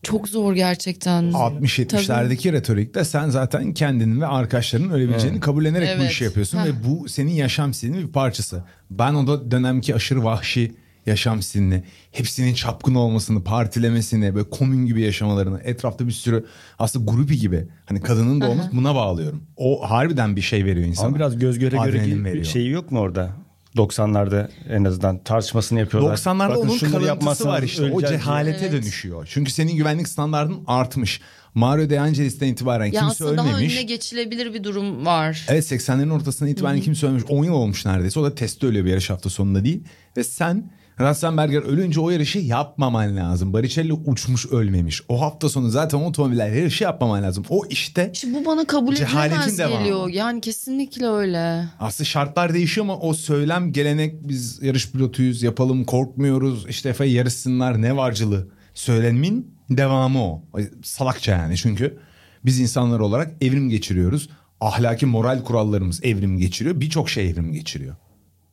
[0.02, 1.30] Çok zor gerçekten.
[1.30, 6.10] 60-70'lerdeki retorikte sen zaten kendinin ve arkadaşlarının ölebileceğini kabullenerek bu Evet.
[6.12, 6.64] işi yapıyorsun Heh.
[6.64, 8.64] ve bu senin yaşam stilinin bir parçası.
[8.90, 10.74] Ben o da dönemki aşırı vahşi
[11.06, 16.46] yaşam stilini, hepsinin çapkın olmasını, partilemesini, böyle komün gibi yaşamalarını, etrafta bir sürü
[16.78, 19.42] aslında grupi gibi hani kadının da olması buna bağlıyorum.
[19.56, 21.06] O harbiden bir şey veriyor insana.
[21.06, 22.44] Ama biraz göz göre göre Adrenalin bir veriyor.
[22.44, 23.30] şeyi yok mu orada?
[23.76, 26.16] 90'larda en azından tartışmasını yapıyorlar.
[26.16, 27.90] 90'larda Bakın onun kalıntısı var işte.
[27.92, 28.72] O cehalete Evet.
[28.72, 29.28] dönüşüyor.
[29.30, 31.20] Çünkü senin güvenlik standartın artmış.
[31.54, 33.72] Mario De Angelis'ten itibaren ya kimse aslında daha ölmemiş.
[33.74, 35.46] önüne geçilebilir bir durum var.
[35.48, 37.24] Evet 80'lerin ortasından itibaren kimse ölmemiş.
[37.28, 38.20] 10 yıl olmuş neredeyse.
[38.20, 39.84] O da testte ölüyor bir yarış hafta sonunda değil.
[40.16, 43.52] Ve sen Ratzenberger ölünce o yarışı yapmaman lazım.
[43.52, 45.02] Baricelli uçmuş ölmemiş.
[45.08, 47.44] O hafta sonu zaten otomobiller yarışı yapmaman lazım.
[47.48, 50.08] O işte İşte bu bana kabul edilemez geliyor.
[50.08, 51.64] Yani kesinlikle öyle.
[51.80, 57.82] aslında şartlar değişiyor ama o söylem gelenek biz yarış pilotuyuz yapalım korkmuyoruz işte Efe yarışsınlar
[57.82, 60.42] ne varcılığı söylemin devamı o.
[60.82, 61.98] Salakça yani çünkü
[62.44, 64.28] biz insanlar olarak evrim geçiriyoruz.
[64.60, 66.80] Ahlaki moral kurallarımız evrim geçiriyor.
[66.80, 67.96] Birçok şey evrim geçiriyor.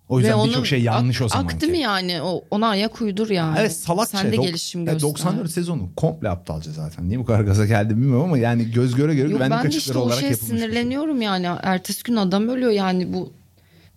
[0.09, 1.45] O yüzden birçok şey yanlış ak- o zaman.
[1.45, 2.21] Aktı mı yani?
[2.21, 3.57] O, ona ayak uydur yani.
[3.59, 4.17] Evet salakça.
[4.17, 5.01] Sen de Dok- gelişim göster.
[5.01, 7.09] 94 sezonu komple aptalca zaten.
[7.09, 9.97] Niye bu kadar gaza geldi bilmiyorum ama yani göz göre göre Yok ben de işte
[9.97, 10.67] olarak şeye yapılmış bir şey.
[10.69, 11.47] sinirleniyorum yani.
[11.63, 13.33] Ertesi gün adam ölüyor yani bu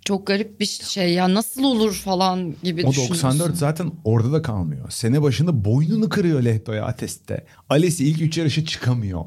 [0.04, 3.14] çok garip bir şey ya nasıl olur falan gibi O düşünüyorsun.
[3.28, 4.90] 94 zaten orada da kalmıyor.
[4.90, 7.44] Sene başında boynunu kırıyor Lehto'ya Atest'te.
[7.68, 9.24] Alesi ilk üç yarışa çıkamıyor.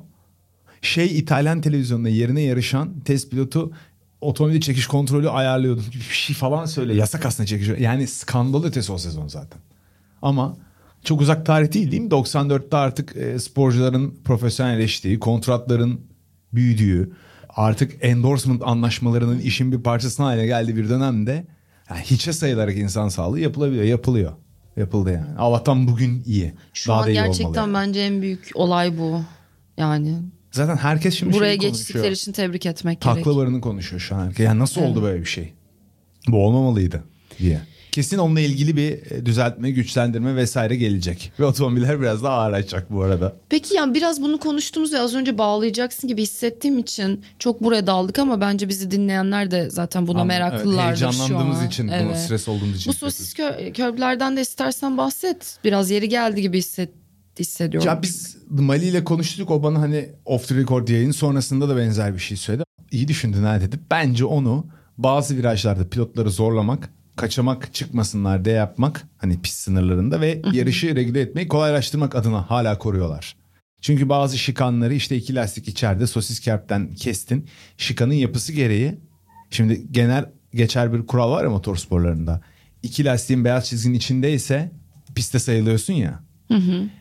[0.82, 3.72] Şey İtalyan televizyonunda yerine yarışan test pilotu
[4.24, 6.96] otomobil çekiş kontrolü ayarlıyordum gibi bir şey falan söyle.
[6.96, 7.68] Yasak aslında çekiş.
[7.80, 9.62] Yani skandal ötesi o sezon zaten.
[10.22, 10.58] Ama
[11.03, 12.10] çok uzak tarih değil değil mi?
[12.10, 16.01] 94'te artık e, sporcuların profesyonelleştiği, kontratların
[16.53, 17.12] büyüdüğü,
[17.50, 21.46] artık endorsement anlaşmalarının işin bir parçasına haline geldiği bir dönemde
[21.89, 24.32] yani hiçe sayılarak insan sağlığı yapılabiliyor, yapılıyor.
[24.78, 25.38] Yapıldı yani.
[25.38, 26.54] Allah'tan bugün iyi.
[26.74, 27.74] Şu Daha an da iyi gerçekten yani.
[27.74, 29.21] bence en büyük olay bu.
[29.78, 30.15] Yani
[30.54, 33.16] Zaten herkes şimdi buraya geçtikleri için tebrik etmek gerek.
[33.16, 34.34] Takla varını konuşuyor şu an.
[34.38, 35.54] Yani nasıl oldu böyle bir şey?
[36.28, 37.04] Bu olmamalıydı
[37.39, 37.62] diye.
[37.92, 41.32] Kesin onunla ilgili bir e, düzeltme, güçlendirme vesaire gelecek.
[41.39, 43.36] Ve otomobiller biraz daha ağırlaşacak bu arada.
[43.50, 48.20] Peki yani biraz bunu konuştuğumuz ve az önce bağlayacaksın gibi hissettiğim için çok buraya daldık
[48.20, 51.68] ama bence bizi dinleyenler de zaten buna Ama meraklılardır evet, şu heyecanlandığımız an.
[51.68, 52.06] için, Evet.
[52.06, 52.89] bunu stres olduğumuz için.
[52.94, 55.58] Bu sosis kö- körblerden de istersen bahset.
[55.63, 56.89] Biraz yeri geldi gibi hisset
[57.39, 57.88] hissediyorum.
[57.88, 59.52] Ya biz Mali ile konuştuk.
[59.52, 62.63] O bana hani off the record yayın sonrasında da benzer bir şey söyledi.
[62.91, 63.80] İyi düşündün ha dedi.
[63.91, 64.67] Bence onu
[64.98, 71.48] bazı virajlarda pilotları zorlamak, kaçamak çıkmasınlar diye yapmak hani pist sınırlarında ve yarışı regüle etmeyi
[71.48, 73.36] kolaylaştırmak adına hala koruyorlar.
[73.82, 77.48] Çünkü bazı şikanları işte iki lastik içeride sosis kerpten kestin.
[77.78, 78.96] Şikanın yapısı gereği
[79.50, 82.41] şimdi genel geçer bir kural var ya motorsporlarında.
[82.84, 84.72] İki lastiğin beyaz çizginin içindeyse
[85.15, 86.22] piste sayılıyorsun ya.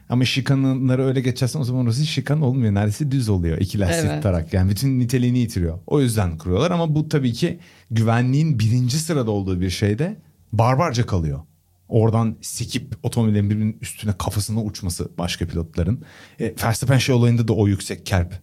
[0.09, 2.75] Ama şikanları öyle geçersen o zaman orası şikan olmuyor.
[2.75, 4.23] Neredeyse düz oluyor iki lastik Evet.
[4.23, 4.53] tarak.
[4.53, 5.79] Yani bütün niteliğini yitiriyor.
[5.87, 7.59] O yüzden kuruyorlar ama bu tabii ki
[7.91, 10.17] güvenliğin birinci sırada olduğu bir şeyde
[10.53, 11.41] barbarca kalıyor.
[11.89, 16.03] Oradan sekip otomobillerin birbirinin üstüne kafasına uçması başka pilotların.
[16.41, 18.35] E, Verstappen şey olayında da o yüksek kerp.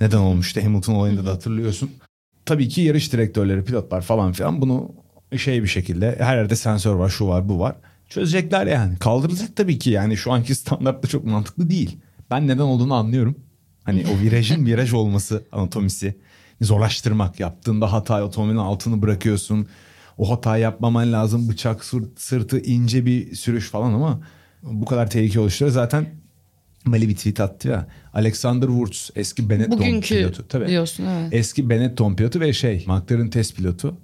[0.00, 0.64] Neden olmuştu?
[0.64, 1.90] Hamilton olayında da hatırlıyorsun.
[2.46, 4.92] Tabii ki yarış direktörleri, pilotlar falan filan bunu
[5.36, 7.76] şey bir şekilde her yerde sensör var, şu var, bu var.
[8.14, 8.98] Çözecekler yani.
[8.98, 11.96] Kaldırılacak tabii ki yani şu anki standartta çok mantıklı değil.
[12.30, 13.36] Ben neden olduğunu anlıyorum.
[13.84, 16.14] Hani o virajın viraj olması anatomisi
[16.60, 17.40] zorlaştırmak.
[17.40, 19.66] Yaptığında hata otomobilin altını bırakıyorsun.
[20.18, 21.48] O hatayı yapmaman lazım.
[21.48, 24.20] Bıçak sırt- sırtı ince bir sürüş falan ama
[24.62, 25.74] bu kadar tehlike oluşturuyor.
[25.74, 26.06] Zaten
[26.84, 27.86] Mali bir tweet attı ya.
[28.14, 30.48] Alexander Wurz eski Benetton Bugünkü pilotu.
[30.48, 30.66] Tabii.
[30.68, 31.28] diyorsun evet.
[31.32, 33.96] Eski Benetton pilotu ve şey McLaren test pilotu.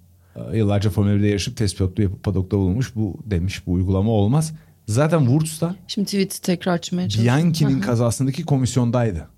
[0.55, 2.95] Yıllarca Formula 1'de yarışıp test pilotluğu yapıp padokta bulunmuş.
[2.97, 4.53] Bu demiş bu uygulama olmaz.
[4.87, 7.43] Zaten Wurz da Şimdi tweet'i tekrar açmaya çalışıyorum.
[7.43, 9.29] Bianchi'nin kazasındaki komisyondaydı.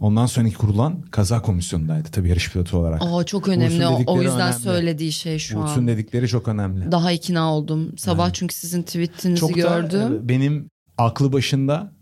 [0.00, 3.02] Ondan sonraki kurulan kaza komisyonundaydı tabii yarış pilotu olarak.
[3.04, 3.86] Aa çok önemli.
[3.86, 4.54] O, yüzden önemli.
[4.62, 5.88] söylediği şey şu Wurtz'un an.
[5.88, 6.92] dedikleri çok önemli.
[6.92, 7.92] Daha ikna oldum.
[7.98, 10.20] Sabah çünkü sizin tweetinizi Çok da gördüm.
[10.24, 11.92] e, benim aklı başında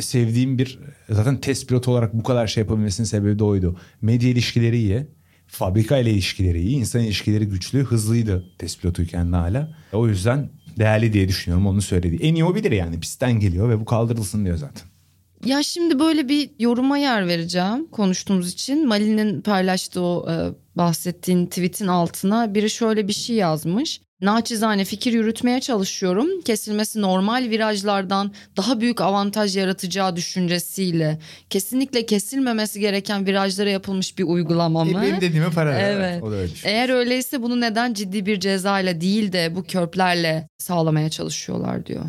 [0.00, 0.78] sevdiğim bir
[1.10, 3.76] zaten test pilotu olarak bu kadar şey yapabilmesinin sebebi de oydu.
[4.00, 5.06] Medya ilişkileri iyi.
[5.52, 6.76] Fabrika ile ilişkileri iyi.
[6.76, 7.84] insan ilişkileri güçlü.
[7.84, 9.76] Hızlıydı test pilotuyken hala.
[9.92, 12.18] O yüzden değerli diye düşünüyorum onu söyledi.
[12.22, 14.88] En iyi o bilir yani pistten geliyor ve bu kaldırılsın diyor zaten.
[15.44, 18.88] Ya şimdi böyle bir yoruma yer vereceğim konuştuğumuz için.
[18.88, 20.34] Mali'nin paylaştığı o e,
[20.78, 24.00] bahsettiğin tweetin altına biri şöyle bir şey yazmış.
[24.22, 26.28] Naçizane fikir yürütmeye çalışıyorum.
[26.44, 31.18] Kesilmesi normal virajlardan daha büyük avantaj yaratacağı düşüncesiyle
[31.50, 34.90] kesinlikle kesilmemesi gereken virajlara yapılmış bir uygulama mı?
[34.90, 35.90] E, benim dediğime para ver.
[35.96, 36.22] Evet.
[36.22, 36.76] O da öyle düşünüyor.
[36.78, 42.04] Eğer öyleyse bunu neden ciddi bir cezayla değil de bu körplerle sağlamaya çalışıyorlar diyor.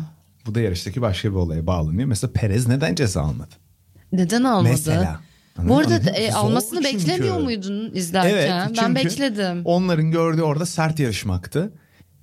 [0.46, 2.08] Bu da yarıştaki başka bir olaya bağlanıyor.
[2.08, 3.54] Mesela Perez neden ceza almadı?
[4.12, 4.68] Neden almadı?
[4.72, 5.20] Mesela.
[5.58, 6.98] Bu arada Anladın e, almasını çünkü.
[6.98, 8.30] beklemiyor muydun izlerken?
[8.30, 9.62] Evet ben bekledim.
[9.64, 11.72] onların gördüğü orada sert yarışmaktı.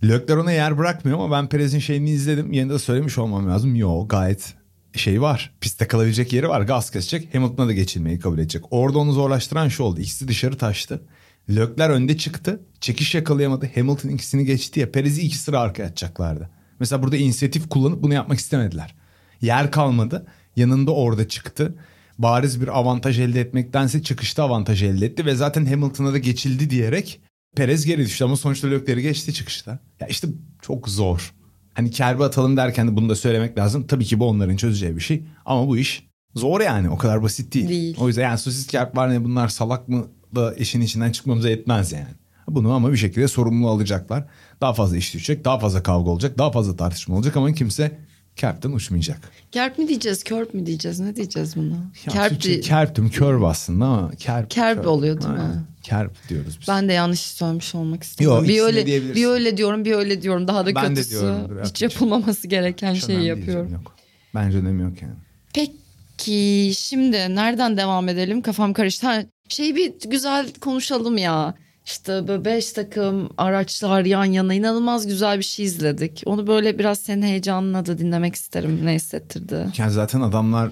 [0.04, 2.54] Lökler ona yer bırakmıyor ama ben Perez'in şeyini izledim.
[2.54, 3.76] Yine de söylemiş olmam lazım.
[3.76, 4.54] Yo gayet
[4.96, 5.54] şey var.
[5.62, 6.62] Pistte kalabilecek yeri var.
[6.62, 7.36] Gaz kesecek.
[7.36, 8.64] Hamilton'a da geçilmeyi kabul edecek.
[8.72, 10.00] Orada onu zorlaştıran şu oldu.
[10.00, 11.02] İkisi dışarı taştı.
[11.50, 12.62] Lökler önde çıktı.
[12.80, 13.70] Çekiş yakalayamadı.
[13.76, 14.92] Hamilton ikisini geçti ya.
[14.92, 16.50] Perez'i iki sıra arkaya atacaklardı.
[16.80, 18.96] Mesela burada inisiyatif kullanıp bunu yapmak istemediler.
[19.42, 20.28] Yer kalmadı.
[20.56, 21.76] Yanında orada çıktı.
[22.18, 25.26] Bariz bir avantaj elde etmektense çıkışta avantaj elde etti.
[25.26, 27.22] Ve zaten Hamilton'a da geçildi diyerek
[27.56, 29.80] Perez geri düştü ama sonuçta Lökler'i geçti çıkışta.
[30.00, 30.28] Ya işte
[30.62, 31.34] çok zor.
[31.74, 33.88] Hani kerbe atalım derken de bunu da söylemek lazım.
[33.88, 35.24] Tabii ki bu onların çözeceği bir şey.
[35.46, 37.70] Ama bu iş zor yani o kadar basit değil.
[37.70, 37.98] Değil.
[38.00, 41.92] O yüzden yani sosis kerp var ne bunlar salak mı da işin içinden çıkmamıza yetmez
[41.92, 42.08] yani.
[42.48, 44.26] Bunu ama bir şekilde sorumlu alacaklar.
[44.62, 48.00] Daha fazla iş düşecek, daha fazla kavga olacak, daha fazla tartışma olacak ama kimse
[48.42, 49.32] kerpten uçmayacak.
[49.52, 51.00] Kerp mi diyeceğiz, körp mü diyeceğiz?
[51.00, 51.76] Ne diyeceğiz buna?
[52.06, 54.50] Ya kerp di- kerptüm kör aslında ama kerp.
[54.50, 55.40] Kerp oluyor değil mi?
[55.40, 55.66] Aynen.
[55.84, 56.68] Kerp diyoruz biz.
[56.68, 58.44] Ben de yanlış söylemiş olmak istemiyorum.
[58.46, 60.48] Yo, bir öyle bir öyle diyorum, bir öyle diyorum.
[60.48, 61.10] Daha da Ben de kötüsü.
[61.10, 63.74] diyorumdur, hiç yapılmaması gereken Hiç şeyi yapıyorum.
[63.74, 63.96] Yok.
[64.36, 65.14] Bence önemi yok yani.
[65.54, 68.42] Peki şimdi nereden devam edelim?
[68.42, 69.08] Kafam karıştı.
[69.08, 71.56] Ha, şey bir güzel konuşalım ya.
[71.86, 76.24] İşte böyle beş takım araçlar yan yana inanılmaz güzel bir şey izledik.
[76.26, 78.80] Onu böyle biraz senin heyecanına da dinlemek isterim.
[78.86, 79.68] Ne hissettirdi?
[79.78, 80.72] Yani zaten adamlar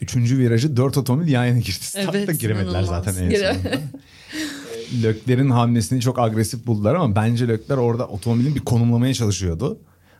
[0.00, 1.70] üçüncü virajı dört otomobil yan yana girdi.
[1.84, 3.68] Startta Evet, giremediler zaten en Gire- sonunda.
[3.68, 9.78] E, Lökler'in hamlesini çok agresif buldular ama bence Lökler orada otomobilin bir konumlamaya çalışıyordu.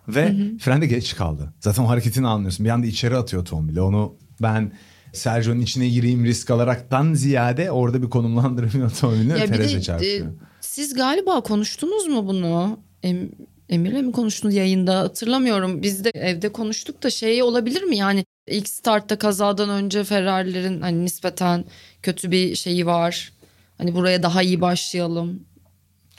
[0.08, 1.52] Ve frende geç kaldı.
[1.60, 2.64] Zaten o hareketini anlıyorsun.
[2.66, 3.80] Bir anda içeri atıyor otomobili.
[3.80, 4.72] Onu ben
[5.12, 10.26] Sergio'nun içine gireyim risk alaraktan ziyade orada bir konumlandırmıyor otomobilini Ya Perez'e de çarpıyor.
[10.26, 12.78] e, siz galiba konuştunuz mu bunu?
[13.02, 13.30] Em,
[13.68, 15.82] Emir'le mi konuştunuz yayında hatırlamıyorum.
[15.82, 17.96] Biz de evde konuştuk da şey olabilir mi?
[17.96, 21.64] Yani ilk startta kazadan önce Ferrari'lerin hani nispeten
[22.02, 23.32] kötü bir şeyi var.
[23.78, 25.40] Hani buraya daha iyi başlayalım.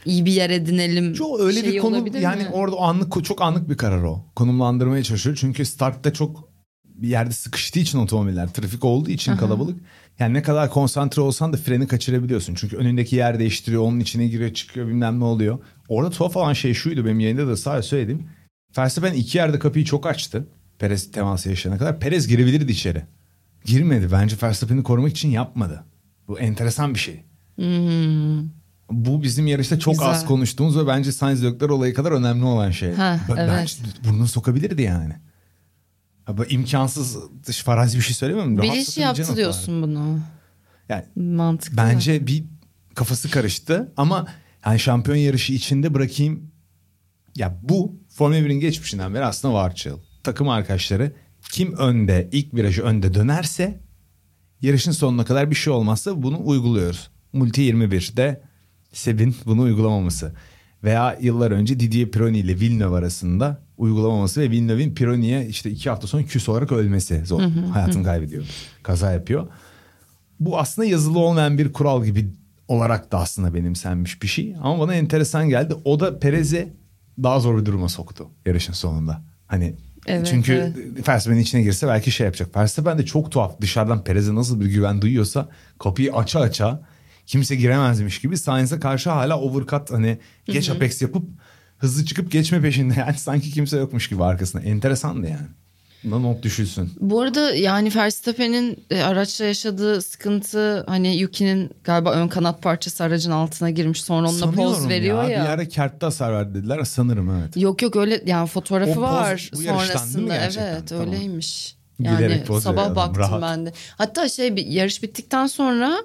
[0.05, 1.13] İyi bir yer edinelim.
[1.13, 2.49] Çok öyle bir konu yani mi?
[2.53, 4.25] orada anlık çok anlık bir karar o.
[4.35, 5.37] Konumlandırmaya çalışıyor.
[5.39, 6.52] Çünkü startta çok
[6.95, 9.79] bir yerde sıkıştığı için otomobiller, trafik olduğu için kalabalık.
[10.19, 12.55] Yani ne kadar konsantre olsan da freni kaçırabiliyorsun.
[12.55, 15.59] Çünkü önündeki yer değiştiriyor, onun içine giriyor, çıkıyor bilmem ne oluyor.
[15.87, 18.27] Orada tuhaf olan şey şuydu benim yayında da sadece söyledim.
[18.77, 20.47] Verstappen iki yerde kapıyı çok açtı.
[20.79, 21.99] Perez teması yaşayana kadar.
[21.99, 23.03] Perez girebilirdi içeri.
[23.65, 24.07] Girmedi.
[24.11, 25.83] Bence Verstappen'i korumak için yapmadı.
[26.27, 27.23] Bu enteresan bir şey.
[27.55, 28.49] Hmm.
[28.91, 30.09] Bu bizim yarışta çok Güzel.
[30.09, 32.93] az konuştuğumuz ve bence Sainz Lökler olayı kadar önemli olan şey.
[32.93, 33.49] Ha, Ben- evet.
[33.51, 33.75] Bence
[34.09, 35.13] burnunu sokabilirdi yani.
[36.27, 38.55] Bu imkansız dış farazi bir şey söylemiyorum.
[38.55, 40.19] Sokabileceğin yaptı diyorsun bunu.
[40.89, 41.77] Yani Mantıklı.
[41.77, 42.43] bence bir
[42.95, 44.27] kafası karıştı ama
[44.65, 46.51] yani şampiyon yarışı içinde bırakayım.
[47.35, 49.99] Ya bu Formula 1'in geçmişinden beri aslında var çığıl.
[50.23, 51.11] Takım arkadaşları
[51.51, 53.79] kim önde ilk virajı önde dönerse
[54.61, 57.09] yarışın sonuna kadar bir şey olmazsa bunu uyguluyoruz.
[57.33, 58.41] Multi 21'de
[58.93, 60.35] Seb'in bunu uygulamaması.
[60.83, 66.07] Veya yıllar önce Didier Pironi ile Villeneuve arasında uygulamaması ve Villeneuve'in Pironi'ye işte iki hafta
[66.07, 67.25] sonra küs olarak ölmesi.
[67.25, 67.41] Zor.
[67.73, 68.45] Hayatını kaybediyor.
[68.83, 69.47] Kaza yapıyor.
[70.39, 72.27] Bu aslında yazılı olmayan bir kural gibi
[72.67, 74.55] olarak da aslında benimsenmiş bir şey.
[74.61, 75.75] Ama bana enteresan geldi.
[75.85, 76.73] O da Perez'e
[77.23, 79.21] daha zor bir duruma soktu yarışın sonunda.
[79.47, 79.75] Hani
[80.07, 81.07] Evet, çünkü evet.
[81.07, 82.55] Verstappen'in içine girse belki şey yapacak.
[82.55, 86.81] Verstappen de çok tuhaf dışarıdan Perez'e nasıl bir güven duyuyorsa kapıyı aça aça
[87.25, 91.23] kimse giremezmiş gibi Sainz'e karşı hala overcut hani geç apex yapıp
[91.83, 92.93] hızlı çıkıp geçme peşinde.
[92.97, 94.63] Yani sanki kimse yokmuş gibi arkasında.
[94.63, 95.47] Enteresandı yani.
[96.03, 96.91] Buna not düşülsün.
[96.99, 103.31] Bu arada yani Verstappen'in e, araçla yaşadığı sıkıntı hani Yuki'nin galiba ön kanat parçası aracın
[103.31, 105.43] altına girmiş sonra onunla Sanıyorum poz veriyor ya.
[105.43, 106.83] Bir ara kertte hasar verdi dediler.
[106.83, 107.57] Sanırım evet.
[107.57, 110.73] Yok yok öyle yani fotoğrafı O poz var bu yarıştan değil mi sonrasında gerçekten?
[110.73, 111.05] evet Tamam.
[111.07, 111.75] öyleymiş.
[111.99, 113.41] Gülerek Yani poz sabah veriyor adam, baktım rahat.
[113.41, 113.73] ben de.
[113.97, 115.97] Hatta şey bir yarış bittikten sonra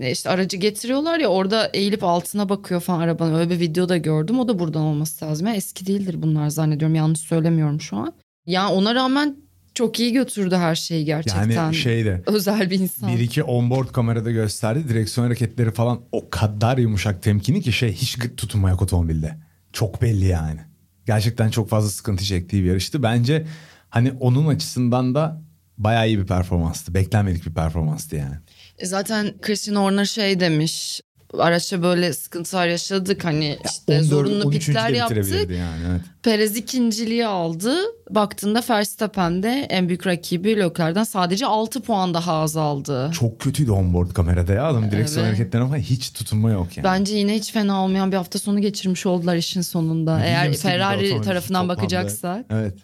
[0.00, 3.34] işte aracı getiriyorlar ya orada eğilip altına bakıyor falan arabanın.
[3.34, 4.38] Öyle bir video da gördüm.
[4.38, 5.46] O da buradan olması lazım.
[5.46, 6.94] Yani eski değildir bunlar zannediyorum.
[6.94, 8.12] Yanlış söylemiyorum şu an.
[8.46, 9.36] Yani ona rağmen
[9.74, 11.50] çok iyi götürdü her şeyi gerçekten.
[11.50, 13.08] Yani şeyde Özel bir insan.
[13.14, 14.88] bir iki onboard kamerada gösterdi.
[14.88, 19.36] Direksiyon hareketleri falan o kadar yumuşak temkini ki şey hiç gıt tutunmayak otomobilde.
[19.72, 20.60] Çok belli yani.
[21.06, 23.02] Gerçekten çok fazla sıkıntı çektiği bir yarıştı.
[23.02, 23.46] Bence
[23.90, 25.42] hani onun açısından da
[25.78, 26.94] bayağı iyi bir performanstı.
[26.94, 28.34] Beklenmedik bir performanstı yani.
[28.80, 31.00] E Zaten Christian Horner şey demiş.
[31.38, 33.24] araçta böyle sıkıntılar yaşadık.
[33.24, 34.66] Hani işte 14, zorunlu 13.
[34.66, 35.50] pitler de yaptık.
[35.50, 36.00] yani evet.
[36.22, 37.74] Perez ikinciliği aldı.
[38.10, 43.10] Baktığında Verstappen'de en büyük rakibi Leclerc'den sadece 6 puan daha azaldı.
[43.14, 45.34] Çok kötüydü onboard kamerada ya adam direksiyon Evet.
[45.38, 46.84] hareketlerine falan hiç tutunma yok yani.
[46.84, 50.20] Bence yine hiç fena olmayan bir hafta sonu geçirmiş oldular işin sonunda.
[50.24, 51.76] Eğer gibi bir Ferrari tarafından toplamda.
[51.76, 52.46] bakacaksak.
[52.50, 52.74] Evet.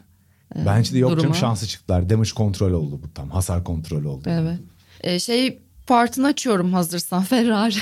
[0.67, 1.35] Bence de yok canım duruma.
[1.35, 2.11] şansı çıktılar.
[2.11, 3.31] Damage kontrol oldu bu tam.
[3.31, 4.29] Hasar kontrolü oldu.
[4.31, 4.59] Evet.
[5.01, 7.75] Ee, şey partını açıyorum hazırsan Ferrari.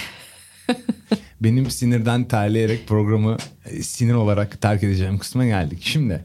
[1.40, 3.36] Benim sinirden terleyerek programı
[3.66, 5.78] e, sinir olarak terk edeceğim kısma geldik.
[5.82, 6.24] Şimdi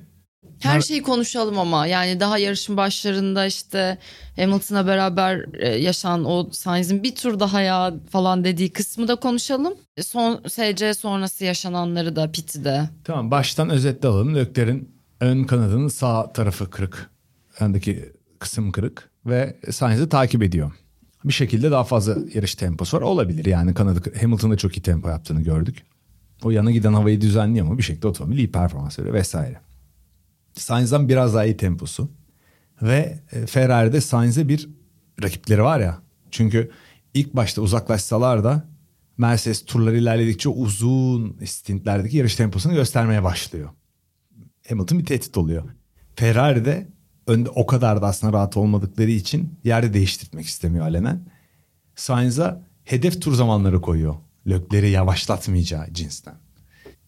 [0.60, 3.98] Her şeyi konuşalım ama yani daha yarışın başlarında işte
[4.36, 9.74] Hamilton'la beraber e, yaşanan o Sainz'in bir tur daha ya falan dediği kısmı da konuşalım.
[9.98, 12.90] E, Son SC sonrası yaşananları da piti de.
[13.04, 14.36] tamam baştan özetle alalım.
[14.36, 17.10] Lökler'in ön kanadının sağ tarafı kırık.
[17.60, 20.72] Öndeki kısım kırık ve Sainz'i takip ediyor.
[21.24, 23.02] Bir şekilde daha fazla yarış temposu var.
[23.02, 25.84] Olabilir yani kanadı Hamilton'da çok iyi tempo yaptığını gördük.
[26.44, 29.60] O yana giden havayı düzenliyor ama bir şekilde otomobil iyi performans veriyor vesaire.
[30.54, 32.12] Sainz'dan biraz daha iyi temposu.
[32.82, 34.70] Ve e, Ferrari'de Sainz'e bir
[35.24, 36.02] rakipleri var ya.
[36.32, 36.72] Çünkü
[37.14, 38.70] ilk başta uzaklaşsalar da
[39.18, 43.70] Mercedes turları ilerledikçe uzun stintlerdeki yarış temposunu göstermeye başlıyor.
[44.70, 45.64] Hamilton bir tehdit oluyor.
[46.16, 46.88] Ferrari'de
[47.30, 51.26] önde o kadar da aslında rahat olmadıkları için yerde değiştirmek istemiyor alenen.
[51.96, 54.16] Sainz'a hedef tur zamanları koyuyor.
[54.48, 56.34] Lökleri yavaşlatmayacağı cinsten.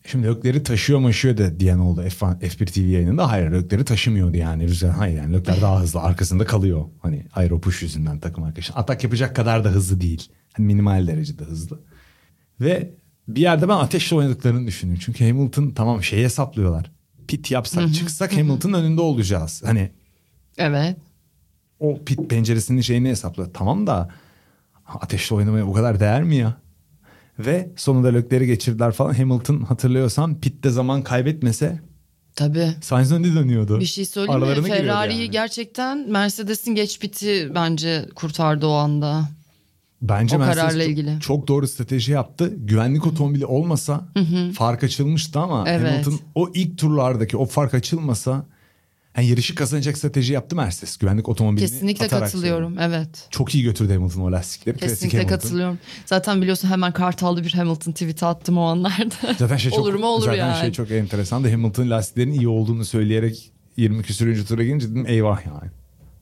[0.05, 3.31] Şimdi Lökleri taşıyor maşıyor da diyen oldu F1, F1 TV yayınında.
[3.31, 4.67] Hayır Lökleri taşımıyordu yani.
[4.67, 6.85] Rüzgar, hayır yani Lökler daha hızlı arkasında kalıyor.
[6.99, 8.73] Hani aeropush yüzünden takım arkadaşı.
[8.73, 10.29] Atak yapacak kadar da hızlı değil.
[10.53, 11.79] Hani minimal derecede hızlı.
[12.61, 12.93] Ve
[13.27, 15.03] bir yerde ben ateşle oynadıklarını düşünüyorum.
[15.05, 16.91] Çünkü Hamilton tamam şey hesaplıyorlar.
[17.27, 19.61] Pit yapsak çıksak Hamilton'ın önünde olacağız.
[19.65, 19.91] Hani
[20.61, 20.97] Evet.
[21.79, 23.49] o pit penceresinin şeyini hesaplıyor.
[23.53, 24.09] Tamam da
[24.85, 26.57] ateşle oynamaya o kadar değer mi ya?
[27.39, 29.13] Ve sonunda Lökleri geçirdiler falan.
[29.13, 31.79] Hamilton hatırlıyorsan pitte zaman kaybetmese
[32.35, 32.69] Tabii.
[32.81, 33.79] Sainz önde dönüyordu.
[33.79, 34.45] Bir şey söyleyeyim mi?
[34.45, 35.31] Aralarına giriyordu Ferrari'yi yani.
[35.31, 39.29] gerçekten Mercedes'in geç piti bence kurtardı o anda.
[40.01, 41.19] Bence o Mercedes kararla çok, ilgili.
[41.19, 42.53] çok doğru strateji yaptı.
[42.57, 44.05] Güvenlik otomobili olmasa
[44.55, 45.91] fark açılmıştı ama Evet.
[45.91, 48.45] Hamilton o ilk turlardaki o fark açılmasa
[49.17, 50.97] yani yarışı kazanacak strateji yaptı Mercedes.
[50.97, 52.79] Güvenlik otomobilini Kesinlikle atarak katılıyorum.
[52.79, 53.27] Evet.
[53.29, 54.77] Çok iyi götürdü Hamilton o lastikleri.
[54.77, 55.35] Klasik Kesinlikle Hamilton.
[55.35, 55.79] katılıyorum.
[56.05, 59.33] Zaten biliyorsun hemen kartallı bir Hamilton tweet attım o anlarda.
[59.39, 60.59] Zaten şey çok, olur mu olur zaten yani.
[60.59, 65.45] şey çok enteresan da Hamilton lastiklerinin iyi olduğunu söyleyerek 20 küsürüncü tura gelince dedim eyvah
[65.45, 65.71] yani.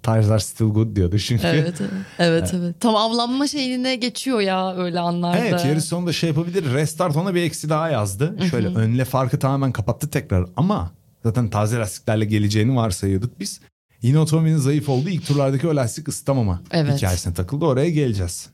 [0.04, 1.48] Tires are still good diyordu çünkü.
[1.48, 1.92] evet, evet.
[2.20, 2.76] Evet, evet.
[2.80, 5.38] Tam avlanma şeyine geçiyor ya öyle anlarda.
[5.38, 6.74] Evet yarış sonunda şey yapabilir.
[6.74, 8.38] Restart ona bir eksi daha yazdı.
[8.52, 10.46] Şöyle önle farkı tamamen kapattı tekrar.
[10.56, 10.92] Ama
[11.24, 13.62] zaten taze lastiklerle geleceğini varsayıyorduk biz.
[14.02, 16.98] Yine otomobilin zayıf olduğu ilk turlardaki o lastik ısıtamama Evet.
[16.98, 17.66] hikayesine takıldı.
[17.66, 18.50] Oraya geleceğiz.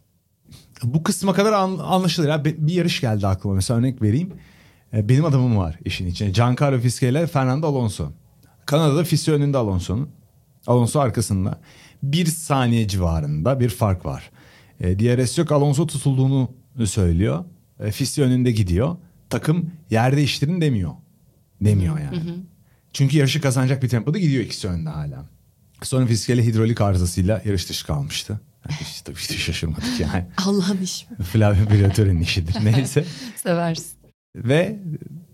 [0.83, 2.29] Bu kısma kadar an- anlaşılır.
[2.29, 3.55] Ya bir yarış geldi aklıma.
[3.55, 4.31] Mesela örnek vereyim.
[4.93, 6.29] E, Benim adamım var işin içine.
[6.29, 8.11] Giancarlo Fiske ile Fernando Alonso.
[8.65, 10.09] Kanada'da Fiske önünde Alonso'nun.
[10.67, 11.59] Alonso arkasında.
[12.03, 14.31] Bir saniye civarında bir fark var.
[14.79, 16.49] E, DRS yok Alonso tutulduğunu
[16.85, 17.45] söylüyor.
[17.79, 18.95] E, Fiske önünde gidiyor.
[19.29, 20.91] Takım yer değiştirin demiyor.
[21.61, 22.21] Demiyor yani.
[22.95, 25.25] Çünkü yarışı kazanacak bir tempoda gidiyor ikisi önde hala.
[25.83, 28.39] Sonra Fiske ile hidrolik arızasıyla yarış dışı kalmıştı.
[28.69, 30.25] Yani hiç, tabii hiç şaşırmadık yani.
[30.45, 31.05] Allah'ın işi.
[31.31, 32.55] Flavio Briatore'nin işidir.
[32.65, 33.05] Neyse.
[33.35, 33.91] Seversin.
[34.35, 34.79] Ve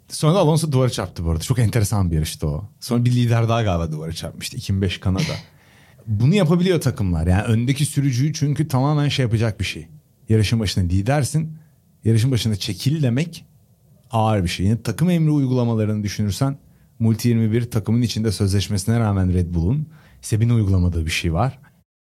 [0.10, 1.44] sonra da Alonso duvara çarptı bu arada.
[1.44, 2.70] Çok enteresan bir yarıştı o.
[2.80, 4.58] Sonra bir lider daha galiba duvara çarpmıştı.
[4.58, 5.34] 2005 Kanada.
[6.08, 7.28] Bunu yapabiliyor takımlar.
[7.28, 9.88] Yani öndeki sürücüyü çünkü tamamen şey yapacak bir şey.
[10.30, 11.58] Yarışın başında lidersin.
[12.04, 13.46] Yarışın başında çekil demek
[14.12, 14.66] ağır bir şey.
[14.66, 16.58] Yine takım emri uygulamalarını düşünürsen
[17.02, 19.88] Multi 21 takımın içinde sözleşmesine rağmen Red Bull'un
[20.22, 21.60] Seb'in uygulamadığı bir şey var.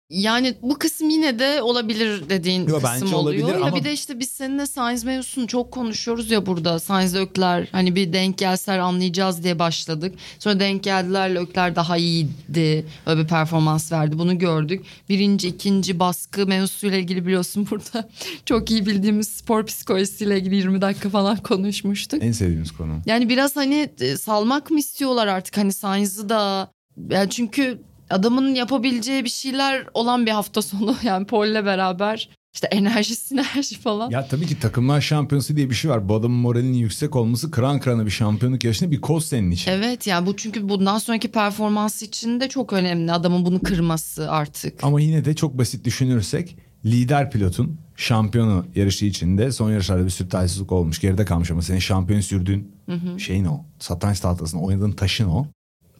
[0.09, 3.43] Yani bu kısım yine de olabilir dediğin Yo, kısım bence oluyor.
[3.43, 6.79] olabilir Ya ama- bir de işte biz seninle Sainz mevzusunu çok konuşuyoruz ya burada.
[6.79, 10.15] Sainz Ökler hani bir denk gelseler anlayacağız diye başladık.
[10.39, 12.85] Sonra denk geldiler Ökler daha iyiydi.
[13.05, 14.17] Öyle bir performans verdi.
[14.19, 14.85] Bunu gördük.
[15.09, 18.09] Birinci, ikinci baskı mevzusuyla ilgili biliyorsun burada.
[18.45, 22.23] Çok iyi bildiğimiz spor psikolojisiyle ilgili 20 dakika falan konuşmuştuk.
[22.23, 23.01] En sevdiğimiz konu.
[23.05, 26.71] Yani biraz hani e, salmak mı istiyorlar artık hani Sainz'ı da
[27.09, 33.15] yani çünkü adamın yapabileceği bir şeyler olan bir hafta sonu yani Paul'le beraber işte enerji
[33.15, 34.09] sinerji falan.
[34.09, 36.09] Ya tabii ki takımlar şampiyonası diye bir şey var.
[36.09, 39.71] Bu adamın moralinin yüksek olması kıran kırana bir şampiyonluk yarışında bir koz senin için.
[39.71, 44.83] Evet yani bu çünkü bundan sonraki performansı için de çok önemli adamın bunu kırması artık.
[44.83, 50.29] Ama yine de çok basit düşünürsek lider pilotun şampiyonu yarışı içinde son yarışlarda bir sürü
[50.29, 50.99] talihsizlik olmuş.
[50.99, 52.75] Geride kalmış ama senin şampiyon sürdüğün
[53.17, 53.65] şeyin o.
[53.79, 55.47] Satranç tahtasında oynadığın taşın o.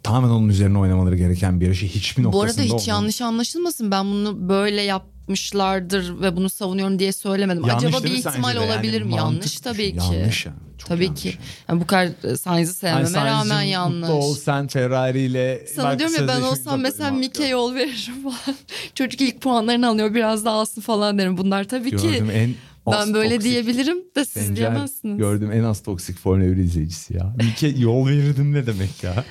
[0.06, 2.90] Tamamen onun üzerine oynamaları gereken bir yarışı hiçbir Bu noktasında arada hiç olmadı.
[2.90, 7.64] yanlış anlaşılmasın ben bunu böyle yap yapmışlardır ve bunu savunuyorum diye söylemedim.
[7.68, 8.60] Yanlış Acaba bir ihtimal de?
[8.60, 9.16] Yani olabilir mi?
[9.16, 9.98] Yanlış tabii ki.
[9.98, 10.56] Yanlış yani.
[10.78, 11.28] Çok tabii yanlış ki.
[11.28, 11.38] yani.
[11.70, 14.10] Yani bu kadar e, Sainz'ı sevmeme Hani rağmen yanlış.
[14.10, 15.66] Mutlu ol sen Ferrari ile.
[15.76, 17.12] Sana diyorum ya ben olsam mesela.
[17.12, 18.58] Mike yol veririm falan.
[18.96, 21.38] Çocuk ilk puanlarını alıyor biraz daha alsın falan derim.
[21.38, 22.56] Bunlar tabii Gördüm ki en
[22.92, 25.18] ben böyle toksik- diyebilirim de siz Sencer, diyemezsiniz.
[25.18, 27.36] Gördüm en az toksik Formula 1 izleyicisi ya.
[27.38, 29.24] Mike yol verirdim ne demek ya?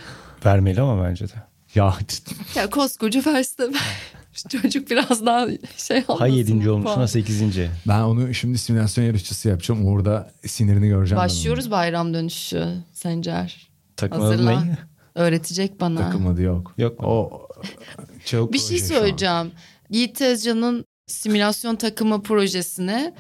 [0.45, 1.33] Vermeli ama bence de.
[1.75, 1.95] Ya
[2.55, 3.81] Ya koskoca Verstappen.
[4.49, 6.19] Çocuk biraz daha şey olmasın.
[6.19, 6.71] Ha 7.
[6.71, 7.01] olmuş puan.
[7.01, 7.43] na 8.
[7.89, 9.87] ben onu şimdi simülasyon yarışçısı yapacağım.
[9.87, 11.23] Orada sinirini göreceğim.
[11.23, 13.69] Başlıyoruz bayram dönüşü Sencer.
[14.67, 14.79] Ne?
[15.15, 16.01] Öğretecek bana.
[16.01, 16.05] onun.
[16.05, 16.75] Takım adı yok.
[16.79, 17.07] Yok mu?
[17.07, 17.49] O
[18.25, 19.53] çok Bir şey söyleyeceğim.
[19.91, 23.15] Yiğit Tezcan'ın simülasyon takımı projesine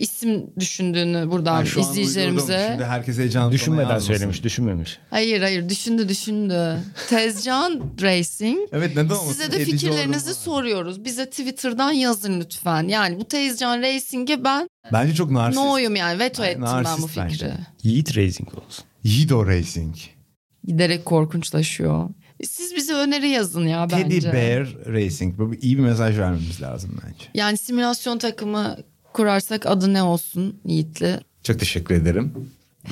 [0.00, 2.02] isim düşündüğünü buradan Ben şu an uydurdum.
[2.02, 2.66] izleyicilerimize.
[2.72, 3.52] Şimdi herkes heyecanlı.
[3.52, 4.98] Düşünmeden söylemiş, düşünmemiş.
[5.10, 6.76] Hayır hayır düşündü düşündü.
[7.08, 8.58] Tezcan Racing.
[8.72, 9.32] Evet neden olmasın?
[9.32, 11.04] Size de Edici fikirlerinizi soruyoruz.
[11.04, 12.88] Bize Twitter'dan yazın lütfen.
[12.88, 15.64] Yani bu Tezcan Racing'e ben Bence çok narsist.
[15.64, 17.22] no'yum yani veto Ay, ettim ben bu fikri.
[17.22, 17.52] bence.
[17.82, 18.84] Yiğit Racing olsun.
[19.04, 19.94] Yiğido Racing.
[20.64, 22.08] Giderek korkunçlaşıyor.
[22.48, 24.20] Siz bize öneri yazın ya bence.
[24.20, 25.38] Teddy Bear Racing.
[25.38, 27.24] Böyle iyi bir mesaj vermemiz lazım bence.
[27.34, 28.76] Yani simülasyon takımı
[29.12, 31.20] kurarsak adı ne olsun Yiğit'li?
[31.42, 32.32] Çok teşekkür ederim.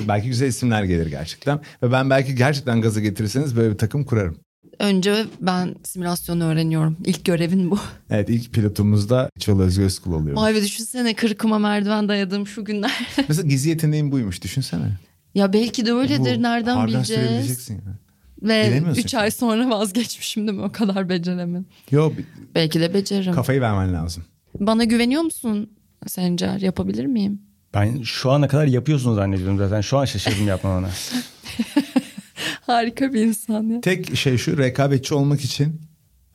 [0.07, 1.59] Belki güzel isimler gelir gerçekten.
[1.83, 4.37] Ve ben belki gerçekten gaza getirirseniz böyle bir takım kurarım.
[4.79, 6.97] Önce ben simülasyonu öğreniyorum.
[7.05, 7.79] İlk görevin bu.
[8.09, 10.37] Evet ilk pilotumuzda Çağla Özgü Özkul oluyor.
[10.37, 13.07] Vay be düşünsene kırkıma merdiven dayadığım şu günler.
[13.29, 14.97] Mesela gizli yeteneğim buymuş düşünsene.
[15.35, 17.07] ya belki de öyledir Bu, nereden bileceğiz?
[17.07, 17.95] sürebileceksin yani.
[18.41, 19.17] Ve Bilemiyorsun 3 ki.
[19.17, 20.63] ay sonra vazgeçmişim değil mi?
[20.65, 21.65] O kadar beceremedim.
[21.91, 23.33] Yo bir- Belki de beceririm.
[23.33, 24.23] kafayı vermen lazım.
[24.59, 25.69] Bana güveniyor musun
[26.07, 26.59] Sencer?
[26.59, 27.41] Yapabilir miyim?
[27.73, 29.81] Ben şu ana kadar yapıyorsun zannediyorum zaten.
[29.81, 30.89] Şu an şaşırdım yapmamana.
[32.61, 33.81] Harika bir insan ya.
[33.81, 35.81] Tek şey şu rekabetçi olmak için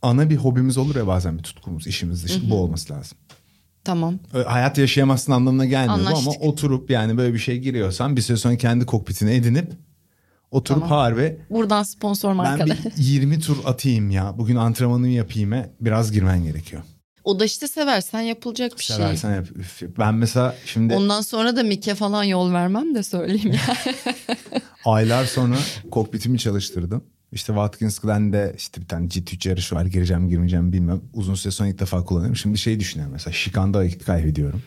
[0.02, 3.18] ana bir hobimiz olur ya bazen bir tutkumuz işimiz dışı bu olması lazım.
[3.84, 4.18] Tamam.
[4.46, 6.42] Hayat yaşayamazsın anlamına gelmiyor bu ama Anlaştık.
[6.42, 9.72] oturup yani böyle bir şey giriyorsan bir süre sonra kendi kokpitini edinip
[10.50, 10.98] oturup Tamam.
[10.98, 12.70] harbi Buradan sponsor ben markalı.
[12.70, 16.82] bir 20 tur atayım ya bugün antrenmanımı yapayım'e biraz girmen gerekiyor.
[17.24, 18.96] O da işte seversen yapılacak bir şey.
[18.96, 19.46] Seversen yap.
[19.56, 23.76] Üf, Ben mesela şimdi Ondan sonra da Mike falan yol vermem de söyleyeyim ya.
[24.84, 25.56] aylar sonra
[25.90, 27.04] kokpitimi çalıştırdım.
[27.32, 29.84] İşte Watkins Glen'de işte bir tane GT3 yarışı var.
[29.84, 31.00] Gireceğim girmeyeceğim bilmem.
[31.14, 32.36] Uzun süre sonra ilk defa kullanıyorum.
[32.36, 34.62] Şimdi şey düşünüyorum mesela şikanda vakit kaybediyorum.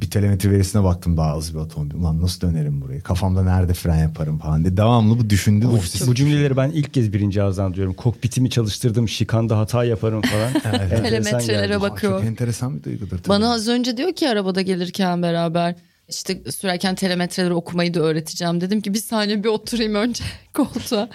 [0.00, 1.94] Bir telemetri verisine baktım daha hızlı bir otomobil.
[1.94, 3.02] Ulan nasıl dönerim burayı?
[3.02, 4.76] Kafamda nerede fren yaparım falan diye.
[4.76, 5.66] Devamlı bu düşündü.
[6.06, 7.94] Bu cümleleri ben ilk kez birinci ağızdan duyuyorum.
[7.94, 10.54] Kokpitimi çalıştırdım, şikanda hata yaparım falan.
[10.54, 12.18] Enteresan Telemetrelere bakıyor.
[12.18, 13.18] Çok enteresan bir duygudur.
[13.18, 13.28] tabii.
[13.28, 15.74] Bana az önce diyor ki arabada gelirken beraber
[16.08, 18.60] işte sürerken telemetreleri okumayı da öğreteceğim.
[18.60, 21.08] Dedim ki bir saniye bir oturayım önce koltuğa.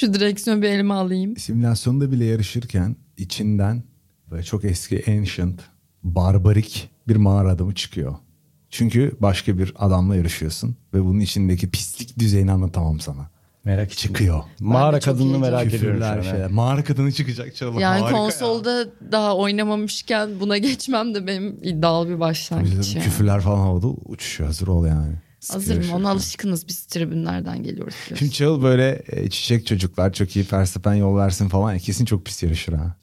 [0.00, 1.36] Şu direksiyonu bir elime alayım.
[1.36, 3.82] Simülasyonda bile yarışırken içinden
[4.30, 5.60] böyle çok eski ancient,
[6.04, 8.14] barbarik bir mağara adamı çıkıyor.
[8.70, 13.30] Çünkü başka bir adamla yarışıyorsun ve bunun içindeki pislik düzeyini anlatamam sana.
[13.64, 13.90] Merak.
[13.90, 14.42] Çıkıyor.
[14.60, 15.40] Mağara heyecanlıyım.
[15.40, 16.22] merak ediyorum şu an.
[16.22, 16.50] şeyler.
[16.50, 17.78] Mağara kadını çıkacak çalalım.
[17.80, 18.24] Yani Harika ya.
[18.24, 22.94] konsolda daha oynamamışken buna geçmem de benim iddialı bir başlangıç.
[22.94, 23.04] yani.
[23.04, 24.46] Küfürler falan havada uçuşuyor.
[24.48, 25.14] Hazır ol yani.
[25.52, 27.94] Hazırım ona alışkınız biz tribünlerden geliyoruz.
[27.94, 28.16] biliyorsun.
[28.16, 31.78] Şimdi Çağıl böyle e, çiçek çocuklar çok iyi Verstappen yol versin falan.
[31.78, 32.96] Kesin çok pis yarışır ha.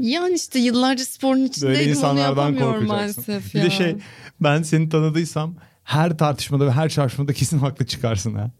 [0.00, 3.24] Yani işte yıllarca sporun içindeydim Böyle insanlardan korkacaksın.
[3.54, 3.64] Bir ya.
[3.64, 3.96] de şey
[4.40, 5.54] ben seni tanıdıysam
[5.84, 8.50] her tartışmada ve her çarpışmada kesin haklı çıkarsın ha.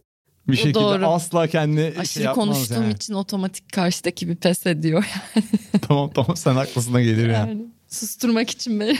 [0.47, 1.07] Bir Bu şekilde doğru.
[1.07, 2.93] asla kendini Aşırı şey konuştuğum yani.
[2.93, 5.05] için otomatik karşıdaki bir pes ediyor.
[5.87, 7.33] tamam tamam sen haklısına gelir ya.
[7.33, 8.97] Yani susturmak için beni.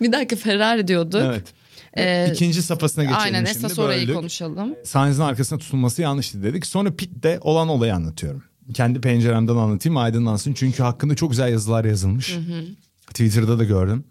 [0.00, 1.22] bir dakika Ferrari diyorduk.
[1.24, 1.44] Evet.
[1.96, 3.50] Ee, İkinci safhasına geçelim Aynen şimdi.
[3.66, 4.14] esas orayı Böldük.
[4.16, 4.74] konuşalım.
[4.84, 6.66] Sainz'in arkasına tutulması yanlıştı dedik.
[6.66, 8.42] Sonra pitte olan olayı anlatıyorum.
[8.72, 10.52] Kendi penceremden anlatayım aydınlansın.
[10.52, 12.38] Çünkü hakkında çok güzel yazılar yazılmış.
[13.06, 14.04] Twitter'da da gördüm.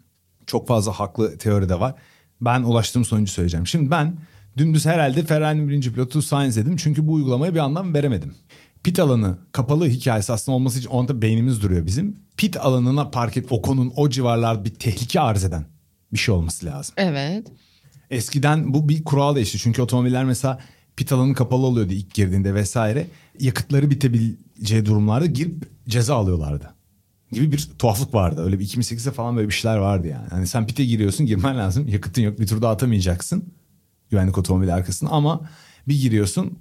[0.46, 1.94] Çok fazla haklı teori de var.
[2.40, 3.66] Ben ulaştığım sonucu söyleyeceğim.
[3.66, 4.16] Şimdi ben
[4.56, 6.76] dümdüz herhalde Ferrari'nin birinci pilotu Sainz dedim.
[6.76, 8.34] Çünkü bu uygulamaya bir anlam veremedim.
[8.82, 12.16] Pit alanı kapalı hikayesi aslında olması için onda beynimiz duruyor bizim.
[12.36, 15.66] Pit alanına park et Ocon'un o civarlarda bir tehlike arz eden
[16.12, 16.94] bir şey olması lazım.
[16.98, 17.46] Evet.
[18.10, 19.58] Eskiden bu bir kural değişti.
[19.58, 20.58] Çünkü otomobiller mesela
[20.96, 23.06] pit alanı kapalı oluyordu ilk girdiğinde vesaire.
[23.40, 23.90] Yakıtları
[24.62, 26.74] bitebileceği durumlarda girip ceza alıyorlardı.
[27.32, 28.44] Gibi bir tuhaflık vardı.
[28.44, 30.28] Öyle bir 2008'de falan böyle bir şeyler vardı yani.
[30.30, 31.88] Hani sen pite giriyorsun girmen lazım.
[31.88, 33.44] Yakıtın yok bir turda atamayacaksın.
[34.10, 35.40] Güvenlik otomobili arkasına ama
[35.88, 36.58] bir giriyorsun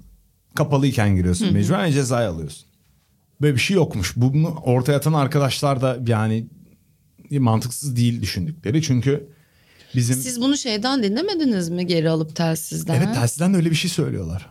[0.56, 1.54] kapalıyken giriyorsun.
[1.54, 2.66] Mecburen cezayı alıyorsun.
[3.42, 4.14] Böyle bir şey yokmuş.
[4.16, 6.48] Bunu ortaya atan arkadaşlar da yani
[7.32, 8.82] mantıksız değil düşündükleri.
[8.82, 9.28] Çünkü
[9.96, 10.16] bizim...
[10.16, 12.96] Siz bunu şeyden dinlemediniz mi geri alıp telsizden?
[12.96, 14.50] Evet telsizden de öyle bir şey söylüyorlar.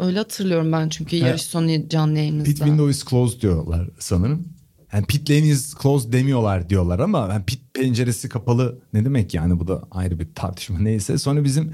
[0.00, 2.52] Öyle hatırlıyorum ben çünkü yarış sonu canlı Pit yayınınızda.
[2.52, 4.48] window is closed diyorlar sanırım.
[4.92, 9.60] Yani pit lane is closed demiyorlar diyorlar ama yani pit penceresi kapalı ne demek yani
[9.60, 11.18] bu da ayrı bir tartışma neyse.
[11.18, 11.72] Sonra bizim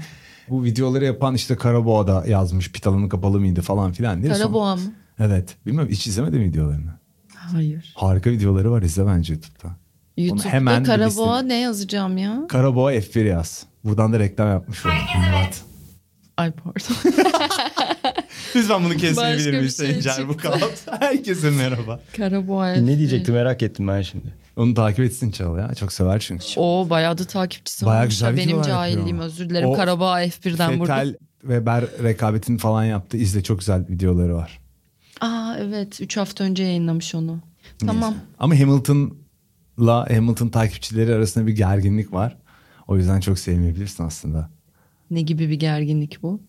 [0.49, 4.33] bu videoları yapan işte Karaboğa da yazmış pit alanı kapalı mıydı falan filan diye.
[4.33, 4.81] Sonra- Karaboğa mı?
[5.19, 5.55] Evet.
[5.65, 6.91] Bilmiyorum hiç izlemedim videolarını.
[7.35, 7.93] Hayır.
[7.95, 9.75] Harika videoları var izle bence YouTube'da.
[10.17, 12.45] YouTube'da hemen Karaboğa ne yazacağım ya?
[12.49, 13.65] Karaboğa F1 yaz.
[13.83, 14.95] Buradan da reklam yapmış olduk.
[15.29, 15.61] Evet.
[16.37, 17.13] Ay pardon.
[18.55, 20.49] Lütfen bunu kesmeyebilir miyiz şey Sencer bu çıktı.
[20.49, 20.73] kalıp?
[21.01, 21.99] Herkese merhaba.
[22.17, 22.67] Karaboğa.
[22.73, 24.33] Ne diyecektim merak ettim ben şimdi.
[24.55, 25.73] Onu takip etsin Çal ya.
[25.75, 26.45] Çok sever çünkü.
[26.55, 28.13] O bayağı da takipçisi Bayağı olmuş.
[28.13, 28.37] güzel.
[28.37, 29.25] Benim cahilliğim yapıyor.
[29.25, 29.69] özür dilerim.
[29.69, 30.95] O Karaboğa F1'den burada.
[30.95, 33.17] Fetel ve Ber rekabetini falan yaptı.
[33.17, 34.59] İzle çok güzel videoları var.
[35.21, 37.39] Aa evet 3 hafta önce yayınlamış onu.
[37.79, 38.15] Tamam.
[38.39, 42.37] Ama Hamilton'la Hamilton takipçileri arasında bir gerginlik var.
[42.87, 44.49] O yüzden çok sevmeyebilirsin aslında.
[45.11, 46.41] Ne gibi bir gerginlik bu?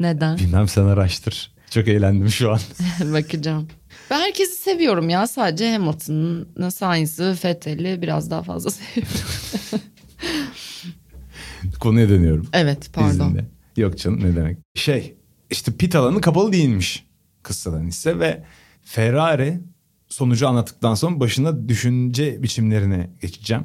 [0.00, 0.38] Neden?
[0.38, 1.54] Bilmem sen araştır.
[1.70, 2.60] Çok eğlendim şu an.
[3.12, 3.68] Bakacağım.
[4.10, 5.26] Ben herkesi seviyorum ya.
[5.26, 9.18] Sadece Hamilton'ı, Sainz'ı, Vettel'i biraz daha fazla seviyorum.
[11.80, 12.46] Konuya dönüyorum.
[12.52, 13.10] Evet pardon.
[13.10, 13.44] İzninle.
[13.76, 14.58] Yok canım ne demek.
[14.74, 15.14] Şey
[15.50, 17.04] işte pit alanı kapalı değilmiş
[17.42, 18.44] kıssadan ise ve
[18.84, 19.60] Ferrari
[20.08, 23.64] sonucu anlattıktan sonra başına düşünce biçimlerine geçeceğim.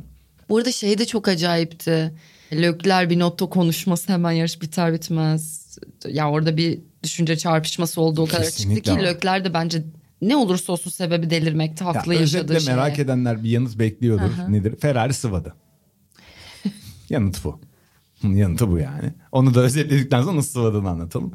[0.49, 2.13] Bu arada şey de çok acayipti.
[2.53, 5.68] Lökler Binotto konuşması hemen yarış biter bitmez.
[6.07, 9.05] Ya orada bir düşünce çarpışması oldu o kadar Kesinlikle çıktı ki.
[9.05, 9.84] Lökler de bence
[10.21, 12.75] ne olursa olsun sebebi delirmekte Ya haklı yaşadığı özetle şeye.
[12.75, 14.32] merak edenler bir yanıt bekliyordur.
[14.47, 14.75] Nedir?
[14.80, 15.53] Ferrari sıvadı.
[17.09, 17.61] yanıt bu.
[18.23, 19.13] Yanıtı bu yani.
[19.32, 21.32] Onu da özetledikten sonra nasıl sıvadığını anlatalım.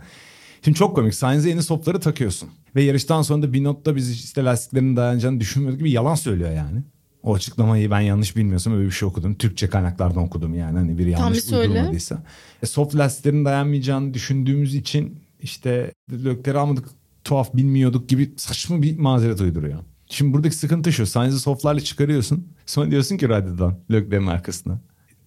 [0.65, 1.15] Şimdi çok komik.
[1.15, 2.49] Sainz'e yeni sopları takıyorsun.
[2.77, 6.83] Ve yarıştan sonra da Binotto biz işte lastiklerin dayanacağını düşünmüyorduk gibi yalan söylüyor yani.
[7.25, 9.35] O açıklamayı ben yanlış bilmiyorsam öyle bir şey okudum.
[9.35, 10.79] Türkçe kaynaklardan okudum yani.
[10.79, 11.69] Hani biri yanlış bir söyle.
[11.69, 12.23] uydurmadıysa.
[12.63, 16.89] E, soft lastiklerin dayanmayacağını düşündüğümüz için işte lökleri almadık
[17.25, 19.79] tuhaf bilmiyorduk gibi saçma bir mazeret uyduruyor.
[20.07, 21.07] Şimdi buradaki sıkıntı şu.
[21.07, 22.49] Sainz'i softlarla çıkarıyorsun.
[22.67, 24.81] Sonra diyorsun ki radyodan löklerin arkasına.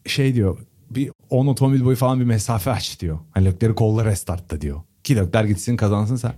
[0.06, 0.58] Şey diyor
[0.92, 3.20] bir 10 otomobil boyu falan bir mesafe aç diyor.
[3.32, 4.82] Hani lökleri kolla restartta diyor.
[5.04, 6.34] Ki lökler gitsin kazansın sen.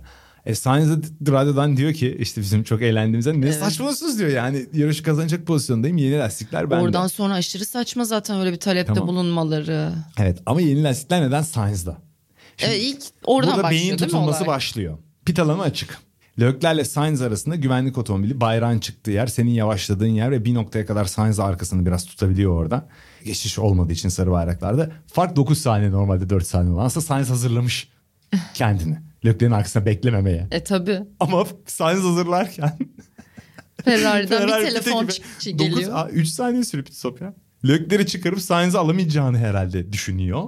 [0.46, 3.58] E Sainz de radyodan diyor ki işte bizim çok eğlendiğimizden ne Evet.
[3.58, 6.82] saçmalıyorsunuz diyor yani yarışı kazanacak pozisyondayım yeni lastikler bende.
[6.82, 9.08] Oradan sonra aşırı saçma zaten öyle bir talepte Tamam.
[9.08, 9.92] bulunmaları.
[10.18, 11.96] Evet ama yeni lastikler neden Sainz'da?
[12.56, 14.98] Şimdi Evet, ilk oradan Burada başlıyor beyin tutulması başlıyor.
[15.24, 15.98] Pit alanı açık.
[16.40, 21.04] Löklerle Sainz arasında güvenlik otomobili bayrağın çıktığı yer senin yavaşladığın yer ve bir noktaya kadar
[21.04, 22.88] Sainz arkasını biraz tutabiliyor orada.
[23.24, 24.90] Geçiş olmadığı için sarı bayraklarda.
[25.06, 27.88] Fark 9 saniye normalde 4 saniye olansa Sainz hazırlamış
[28.54, 28.98] kendini.
[29.24, 30.48] Löklerin arkasına beklememeye.
[30.50, 31.00] E tabi.
[31.20, 32.78] Ama Sainz hazırlarken
[33.84, 35.92] Ferrari'den Ferrari bir telefon gibi çıkışı geliyor.
[35.94, 37.34] Aa, 3 saniye sürüyor pit stop ya.
[37.64, 40.44] Lökleri çıkarıp Sainz'i alamayacağını herhalde düşünüyor.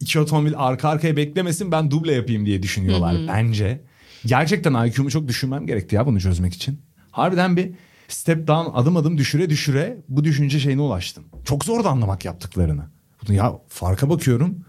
[0.00, 3.80] İki otomobil arka arkaya beklemesin ben duble yapayım diye düşünüyorlar bence.
[4.26, 6.80] Gerçekten IQ'mu çok düşünmem gerekti ya bunu çözmek için.
[7.10, 7.70] Harbiden bir
[8.08, 11.24] step down adım adım düşüre düşüre bu düşünce şeyine ulaştım.
[11.44, 12.82] Çok zor da anlamak yaptıklarını.
[13.22, 14.64] Bunu ya farka bakıyorum.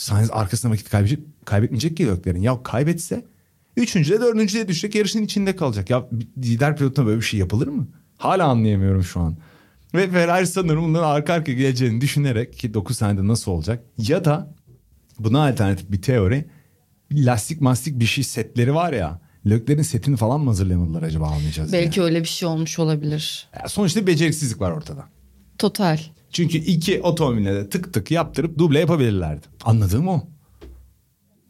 [0.00, 2.42] Sainz arkasına vakit kaybedecek, kaybetmeyecek ki Lökler'in.
[2.42, 3.24] Ya kaybetse
[3.76, 5.90] üçüncüde dördüncüde düşecek yarışın içinde kalacak.
[5.90, 7.88] Ya lider pilotuna böyle bir şey yapılır mı?
[8.16, 9.36] Hala anlayamıyorum şu an.
[9.94, 14.54] Ve Ferrari sanırım bunların arka arkaya geleceğini düşünerek ki 9 senede nasıl olacak ya da
[15.18, 16.44] buna alternatif bir teori
[17.12, 21.82] lastik mastik bir şey setleri var ya Lökler'in setini falan mı hazırlamadılar acaba almayacağız diye.
[21.82, 23.48] Belki öyle bir şey olmuş olabilir.
[23.62, 25.04] Ya sonuçta beceriksizlik var ortada.
[25.58, 25.98] Total.
[26.32, 29.46] Çünkü iki otomobile de tık tık yaptırıp duble yapabilirlerdi.
[29.64, 30.24] Anladığım o.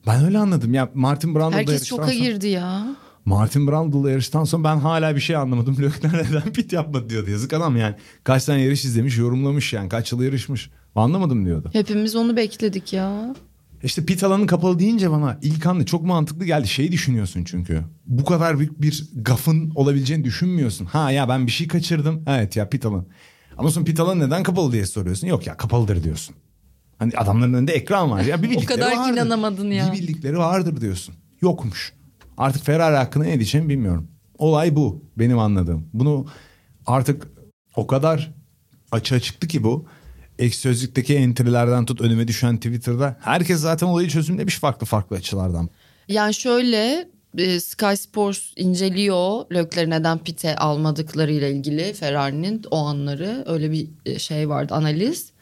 [0.07, 0.75] Ben öyle anladım.
[0.75, 2.97] Ya Martin Brundle'da Herkes şoka girdi ya.
[3.25, 5.77] Martin Brundle'la yarıştan sonra ben hala bir şey anlamadım.
[5.81, 7.31] Lökler neden pit yapmadı diyordu.
[7.31, 7.95] Yazık adam yani.
[8.25, 9.89] Kaç tane yarış izlemiş, yorumlamış yani.
[9.89, 10.71] Kaç yıl yarışmış.
[10.95, 11.71] Anlamadım diyordu.
[11.73, 13.35] Hepimiz onu bekledik ya.
[13.83, 16.69] İşte pit alanı kapalı deyince bana ilk anda çok mantıklı geldi.
[16.69, 17.85] Şeyi düşünüyorsun çünkü.
[18.07, 20.85] Bu kadar büyük bir gafın olabileceğini düşünmüyorsun.
[20.85, 22.23] Ha ya ben bir şey kaçırdım.
[22.27, 23.05] Evet ya pit alanı.
[23.59, 25.27] Ama sonra pit alanı neden kapalı diye soruyorsun.
[25.27, 26.37] Yok ya kapalıdır diyorsun.
[26.99, 28.21] Hani adamların önünde ekran var.
[28.23, 29.13] Ya bir bildikleri kadar ki vardır.
[29.13, 29.93] inanamadın ya.
[29.93, 31.15] Bir bildikleri vardır diyorsun.
[31.43, 31.93] Yokmuş.
[32.39, 34.09] Artık Ferrari hakkında ne diyeceğimi bilmiyorum.
[34.39, 35.89] Olay bu benim anladığım.
[35.95, 36.27] Bunu
[36.87, 37.29] artık
[37.77, 38.35] o kadar
[38.93, 39.87] açığa çıktı ki bu.
[40.39, 43.17] Ek sözlükteki entry'lerden tut önüme düşen Twitter'da.
[43.21, 45.69] Herkes zaten olayı çözümlemiş farklı farklı açılardan.
[46.09, 53.73] Yani şöyle e, Sky Sports inceliyor Lökleri neden pite almadıklarıyla ilgili Ferrari'nin o anları öyle
[53.73, 55.33] bir e, şey vardı analiz.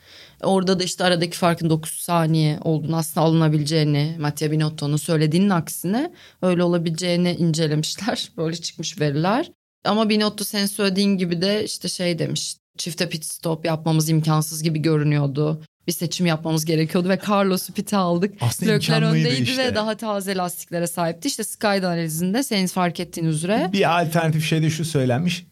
[0.42, 6.12] Orada da işte aradaki farkın 9 saniye olduğunu aslında alınabileceğini Mattia Binotto'nun söylediğinin aksine
[6.42, 8.32] öyle olabileceğini incelemişler.
[8.36, 9.52] Böyle çıkmış veriler.
[9.84, 14.78] Ama Binotto senin söylediğin gibi de işte şey demiş çifte pit stop yapmamız imkansız gibi
[14.78, 15.62] görünüyordu.
[15.88, 18.34] Bir seçim yapmamız gerekiyordu ve Carlos'u pite aldık.
[18.40, 19.64] Aslında Lökler öndeydi işte.
[19.64, 21.28] ve daha taze lastiklere sahipti.
[21.28, 25.46] İşte Sky analizinde senin fark ettiğin üzere Bir alternatif şey de şu söylenmiş.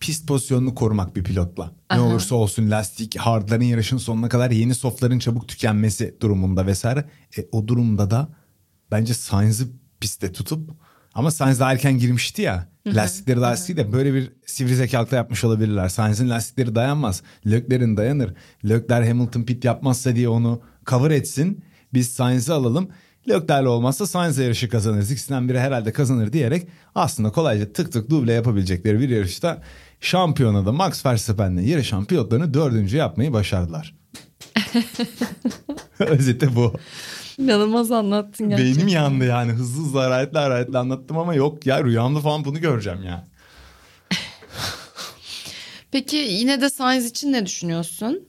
[0.00, 1.64] pist pozisyonunu korumak bir pilotla.
[1.66, 2.02] Ne Aha.
[2.02, 7.04] olursa olsun lastik hardların yarışın sonuna kadar yeni softların çabuk tükenmesi durumunda vesaire.
[7.38, 8.28] E, o durumda da
[8.90, 9.68] bence Sainz'ı
[10.00, 10.70] pistte tutup
[11.14, 12.68] ama Sainz daha erken girmişti ya.
[12.86, 15.88] Lastikleri daha eski de böyle bir sivri zekalıkla yapmış olabilirler.
[15.88, 17.22] Sainz'in lastikleri dayanmaz.
[17.46, 18.34] Leclerc'in dayanır.
[18.64, 21.64] Leclerc Hamilton pit yapmazsa diye onu cover etsin.
[21.94, 22.88] Biz Sainz'ı alalım.
[23.28, 25.10] Leclerc'le olmazsa Sainz yarışı kazanırız.
[25.10, 29.62] İkisinden biri herhalde kazanır diyerek aslında kolayca tık tık duble yapabilecekleri bir yarışta
[30.00, 33.94] şampiyonada Max Verstappen'le yarışan pilotlarını dördüncü yapmayı başardılar.
[35.98, 36.74] Özeti bu.
[37.38, 38.76] İnanılmaz anlattın gerçekten.
[38.76, 43.02] Beynim yandı yani hızlı hızlı hararetli hararetli anlattım ama yok ya rüyamda falan bunu göreceğim
[43.04, 43.24] ya.
[45.90, 48.28] Peki yine de Sainz için ne düşünüyorsun?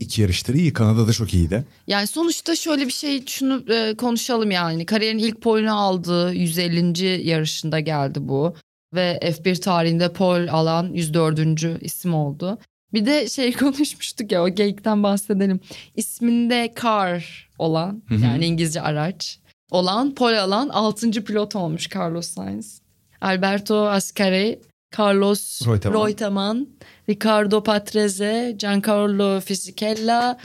[0.00, 1.64] İki yarıştır iyi Kanada'da çok iyiydi.
[1.86, 4.86] Yani sonuçta şöyle bir şey şunu e, konuşalım yani.
[4.86, 7.28] Kariyerin ilk polünü aldığı 150.
[7.28, 8.54] yarışında geldi bu.
[8.94, 11.82] Ve F1 tarihinde pol alan 104.
[11.82, 12.58] isim oldu.
[12.92, 15.60] Bir de şey konuşmuştuk ya o geyikten bahsedelim.
[15.96, 19.38] İsminde car olan yani İngilizce araç
[19.70, 21.10] olan pol alan 6.
[21.10, 22.80] pilot olmuş Carlos Sainz.
[23.20, 24.60] Alberto Ascari,
[24.98, 26.68] Carlos Reutemann.
[27.08, 30.38] Ricardo Patrese, Giancarlo Fisichella,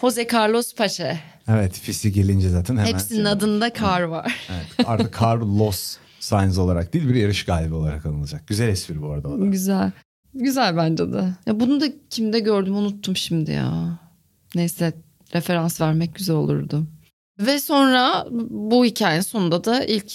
[0.00, 1.20] Jose Carlos Pache.
[1.48, 2.92] Evet fisi gelince zaten hemen.
[2.92, 4.40] Hepsinin şey- adında kar var.
[4.50, 8.46] Evet, artık Carlos Sainz olarak değil bir yarış galibi olarak anılacak.
[8.46, 9.46] Güzel espri bu arada o da.
[9.46, 9.92] Güzel.
[10.38, 11.34] Güzel bence de.
[11.46, 13.98] Ya bunu da kimde gördüm unuttum şimdi ya.
[14.54, 14.92] Neyse
[15.34, 16.86] referans vermek güzel olurdu.
[17.40, 20.12] Ve sonra bu hikayenin sonunda da ilk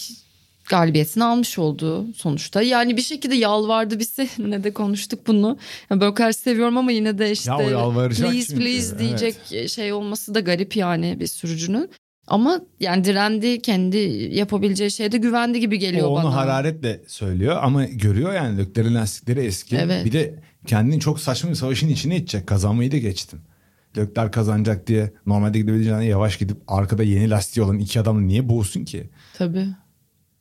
[0.69, 2.61] galibiyetini almış oldu sonuçta.
[2.61, 5.57] Yani bir şekilde yalvardı biz seninle de konuştuk bunu.
[5.89, 7.51] Yani böyle kadar seviyorum ama yine de işte
[8.25, 8.99] Ya please please evet.
[8.99, 11.89] diyecek şey olması da garip yani bir sürücünün.
[12.27, 13.97] Ama yani direndi kendi
[14.31, 16.25] yapabileceği şeyde güvendi gibi geliyor O bana.
[16.27, 19.75] onu hararetle söylüyor ama görüyor yani Leclerc'in lastikleri eski.
[19.77, 20.05] Evet.
[20.05, 22.47] Bir de kendini çok saçma bir savaşın içine itecek.
[22.47, 23.39] Kazanmayı da geçtin.
[23.97, 28.85] Leclerc kazanacak diye normalde gidebileceğine yavaş gidip arkada yeni lastiği olan iki adamla niye boğulsun
[28.85, 29.09] ki?
[29.37, 29.67] Tabii.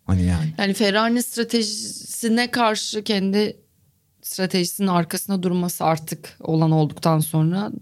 [0.05, 0.55] Hani yani.
[0.59, 3.57] Yani Ferrari'nin stratejisine karşı kendi
[4.23, 7.73] stratejisinin arkasında durması artık olan olduktan sonra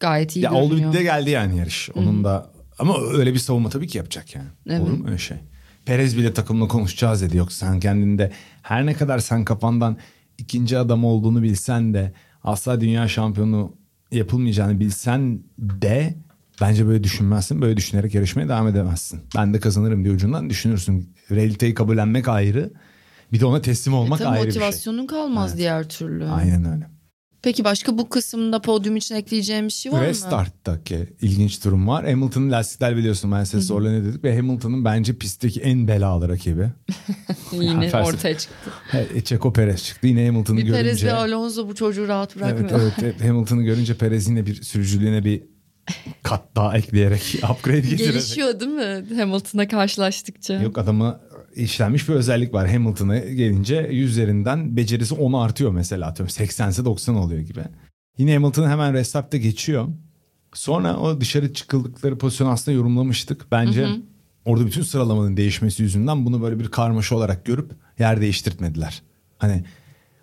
[0.00, 0.92] gayet iyi Ya oldu görünüyor.
[0.92, 1.90] bitti de geldi yani yarış.
[1.94, 4.48] Onun da ama öyle bir savunma tabii ki yapacak yani.
[4.68, 4.80] Evet.
[4.80, 5.36] Olur mu öyle şey?
[5.84, 7.36] Perez bile takımla konuşacağız dedi.
[7.36, 9.96] Yoksa sen kendinde her ne kadar sen kafandan
[10.38, 12.12] ikinci adam olduğunu bilsen de
[12.44, 13.72] asla dünya şampiyonu
[14.12, 16.14] yapılmayacağını bilsen de
[16.60, 17.62] bence böyle düşünmezsin.
[17.62, 19.20] Böyle düşünerek yarışmaya devam edemezsin.
[19.36, 21.14] Ben de kazanırım diye ucundan düşünürsün.
[21.30, 22.72] Realiteyi kabullenmek ayrı.
[23.32, 24.60] Bir de ona teslim olmak E ayrı bir şey.
[24.62, 26.26] motivasyonun kalmaz diğer türlü.
[26.28, 26.86] Aynen öyle.
[27.46, 30.06] Peki başka bu kısımda podyum için ekleyeceğim bir şey var mı?
[30.06, 32.10] Restart'taki ilginç durum var.
[32.10, 36.68] Hamilton'ın lastikler biliyorsun ben size ne dedik ve Hamilton'ın bence pistteki en belalı rakibi.
[37.52, 38.06] Yine Verstappen.
[38.06, 38.70] ortaya çıktı.
[39.24, 40.06] Checo Perez çıktı.
[40.06, 41.06] Yine Hamilton'ı Bir Perez görünce.
[41.06, 42.80] ve Alonso bu çocuğu rahat Evet, bırakmıyor.
[42.80, 45.42] evet evet Hamilton'ı görünce Perez yine bir sürücülüğüne bir
[46.22, 48.12] kat daha ekleyerek upgrade getirerek.
[48.12, 50.54] Gelişiyor değil mi Hamilton'a karşılaştıkça?
[50.62, 51.20] Yok adamı
[51.56, 52.68] işlenmiş bir özellik var.
[52.70, 56.06] Hamilton'a gelince yüzlerinden becerisi 10 artıyor mesela.
[56.06, 57.60] Atıyorum 80'se 90 oluyor gibi.
[58.18, 59.88] Yine Hamilton hemen restartta geçiyor.
[60.54, 63.46] Sonra o dışarı çıkıldıkları pozisyonu aslında yorumlamıştık.
[63.52, 63.88] Bence
[64.44, 69.02] orada bütün sıralamanın değişmesi yüzünden bunu böyle bir karmaşa olarak görüp yer değiştirtmediler.
[69.38, 69.64] Hani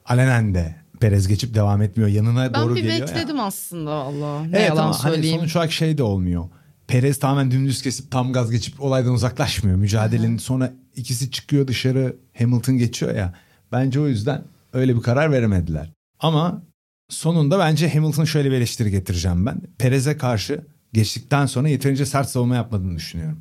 [0.06, 2.10] alenen de Perez geçip devam etmiyor.
[2.10, 3.16] Yanına Ben doğru bir geliyor ya.
[3.16, 4.44] bekledim aslında valla.
[4.44, 5.38] Ne Evet yalan ama hani söyleyeyim.
[5.40, 6.50] sonuç olarak şey de olmuyor.
[6.94, 9.78] Perez tamamen dümdüz kesip tam gaz geçip olaydan uzaklaşmıyor.
[9.78, 13.34] Mücadelenin sonra ikisi çıkıyor dışarı Hamilton geçiyor ya.
[13.72, 15.92] Bence o yüzden öyle bir karar veremediler.
[16.20, 16.64] Ama
[17.10, 19.62] sonunda bence Hamilton şöyle bir eleştiri getireceğim ben.
[19.78, 20.62] Perez'e karşı
[20.94, 23.40] geçtikten sonra yeterince sert savunma yapmadığını düşünüyorum.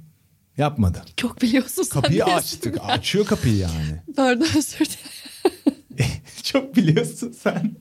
[0.56, 1.02] Yapmadı.
[1.16, 2.02] Çok biliyorsun sen.
[2.02, 2.78] Kapıyı açtık.
[2.88, 4.02] Açıyor kapıyı yani.
[4.16, 6.14] Pardon özür dilerim.
[6.42, 7.76] Çok biliyorsun sen.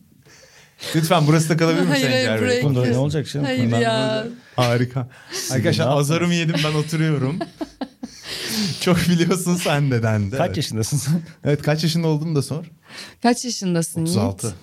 [0.95, 3.45] Lütfen burası da kalabilir mi Hayır, hayır, buraya- Bunda ne olacak canım?
[3.45, 4.27] Hayır Bundan ya.
[4.55, 5.07] Harika.
[5.51, 7.39] Arkadaşlar azarımı yedim ben oturuyorum.
[8.81, 10.37] Çok biliyorsun sen de dendi.
[10.37, 10.57] Kaç evet.
[10.57, 11.21] yaşındasın sen?
[11.43, 12.65] Evet kaç yaşında olduğunu da sor.
[13.23, 14.47] Kaç yaşındasın 36.
[14.47, 14.55] Yiğit?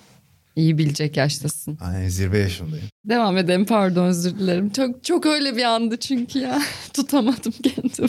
[0.56, 1.78] İyi bilecek yaştasın.
[1.80, 2.86] Ay, zirve yaşındayım.
[3.04, 4.70] Devam edelim pardon özür dilerim.
[4.70, 6.62] Çok çok öyle bir andı çünkü ya.
[6.94, 8.08] Tutamadım kendimi.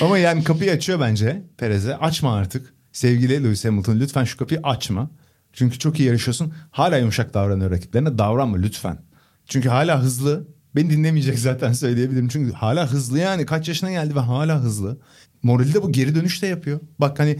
[0.00, 1.96] Ama yani kapıyı açıyor bence Perez'e.
[1.96, 2.74] Açma artık.
[2.92, 5.10] Sevgili Lewis Hamilton lütfen şu kapıyı açma.
[5.56, 6.52] Çünkü çok iyi yarışıyorsun.
[6.70, 8.18] Hala yumuşak davranıyor rakiplerine.
[8.18, 8.98] Davranma lütfen.
[9.46, 10.46] Çünkü hala hızlı.
[10.76, 12.28] Beni dinlemeyecek zaten söyleyebilirim.
[12.28, 13.46] Çünkü hala hızlı yani.
[13.46, 14.98] Kaç yaşına geldi ve hala hızlı.
[15.42, 16.80] Morali de bu geri dönüş de yapıyor.
[16.98, 17.38] Bak hani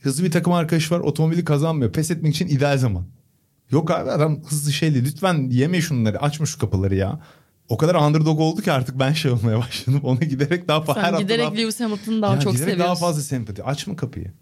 [0.00, 1.00] hızlı bir takım arkadaşı var.
[1.00, 1.92] Otomobili kazanmıyor.
[1.92, 3.06] Pes etmek için ideal zaman.
[3.70, 5.04] Yok abi adam hızlı şeyli.
[5.04, 6.22] Lütfen yeme şunları.
[6.22, 7.20] Açma şu kapıları ya.
[7.68, 10.00] O kadar underdog oldu ki artık ben şey olmaya başladım.
[10.02, 12.86] Ona giderek daha fa- her Sen giderek daha- Lewis Hamilton'ı daha ya çok giderek seviyorsun.
[13.00, 13.64] daha fazla sempati.
[13.64, 14.32] Açma kapıyı.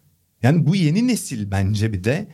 [0.43, 2.29] Yani bu yeni nesil bence bir de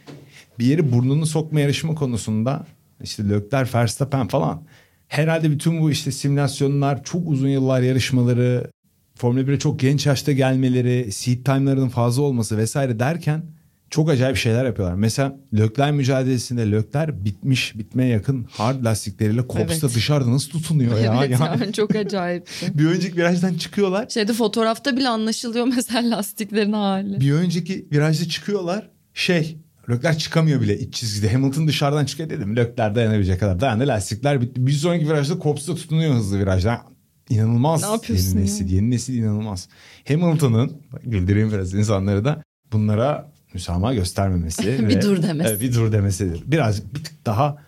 [0.59, 2.67] bir yeri burnunu sokma yarışma konusunda
[3.03, 4.63] işte Lökler, Verstappen falan
[5.09, 8.71] herhalde bütün bu işte simülasyonlar, çok uzun yıllar yarışmaları,
[9.15, 13.43] Formula 1'e çok genç yaşta gelmeleri, seat time'larının fazla olması vesaire derken
[13.91, 14.97] çok acayip şeyler yapıyorlar.
[14.97, 19.97] Mesela Lökler mücadelesinde Lökler bitmiş, bitmeye yakın hard lastikleriyle Kops'ta Evet.
[19.97, 20.99] dışarıda nasıl tutunuyor ya?
[21.23, 22.79] evet Yani yani çok acayipti.
[22.79, 24.09] bir önceki virajdan çıkıyorlar.
[24.09, 27.21] Şeyde fotoğrafta bile anlaşılıyor mesela lastiklerin hali.
[27.21, 28.89] Bir önceki virajda çıkıyorlar.
[29.15, 29.57] Şey
[29.89, 31.33] Lökler çıkamıyor bile iç çizgide.
[31.33, 32.57] Hamilton dışarıdan çıkıyor dedim.
[32.57, 33.89] Lökler dayanabilecek kadar dayandı.
[33.89, 34.67] Lastikler bitti.
[34.67, 36.83] Bir sonraki virajda Kops'ta tutunuyor hızlı virajda.
[37.31, 37.83] İnanılmaz.
[37.83, 38.43] Ne yapıyorsun yeni ya?
[38.43, 38.71] nesil.
[38.71, 39.69] Yeni nesil inanılmaz.
[40.09, 40.73] Hamilton'ın
[41.05, 44.63] güldüreyim biraz insanları da bunlara müsamaha göstermemesi.
[44.89, 45.51] Bir ve- dur demesi.
[45.51, 46.43] Evet, bir dur demesidir.
[46.47, 47.59] Biraz bir tık daha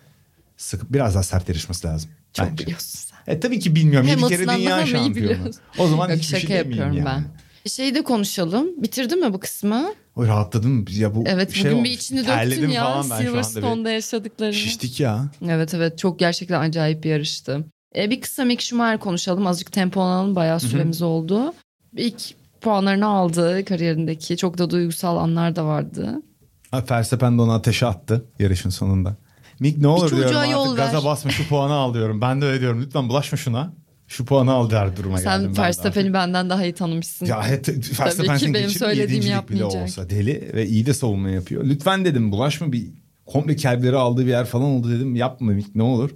[0.56, 2.10] sık biraz daha sert yarışması lazım.
[2.32, 2.64] Çok bence.
[2.64, 3.32] biliyorsun sen.
[3.34, 4.08] E tabii ki bilmiyorum.
[4.08, 5.50] Yedi kere dünya şampiyonu.
[5.78, 7.06] O zaman Yok, hiçbir şey demeyeyim yapıyorum yani.
[7.06, 7.24] ben.
[7.66, 8.82] Şeyi de konuşalım.
[8.82, 9.92] Bitirdin mi bu kısmı?
[10.16, 10.84] Oy rahatladım.
[10.90, 11.88] Ya bu Evet şey bugün olmuş.
[11.88, 14.54] bir içini döktün ya Silverstone'da yaşadıklarını.
[14.54, 15.30] Şiştik ya.
[15.48, 17.64] Evet evet çok gerçekten acayip bir yarıştı.
[17.96, 19.46] E, bir kısa Mick Schumacher konuşalım.
[19.46, 20.36] Azıcık tempo alalım.
[20.36, 21.54] Bayağı süremiz oldu.
[21.96, 22.22] İlk
[22.60, 24.36] puanlarını aldı kariyerindeki.
[24.36, 26.22] Çok da duygusal anlar da vardı.
[26.70, 29.16] Ha, Verstappen de onu ateşe attı yarışın sonunda.
[29.60, 30.84] Mick ne olur diyorum artık ver.
[30.86, 32.20] gaza basma şu puanı al diyorum.
[32.20, 33.72] Ben de öyle diyorum lütfen bulaşma şuna.
[34.08, 35.48] Şu puanı al der duruma geldim.
[35.48, 37.26] ben Sen Verstappen'i benden daha iyi tanımışsın.
[37.26, 37.68] Ya evet,
[38.00, 39.82] Verstappen ki senin benim söylediğimi yedincilik bile yapmayacak.
[39.82, 41.64] olsa deli ve iyi de savunma yapıyor.
[41.64, 42.90] Lütfen dedim bulaşma bir
[43.26, 45.16] komple kelbleri aldığı bir yer falan oldu dedim.
[45.16, 46.10] Yapma ne olur.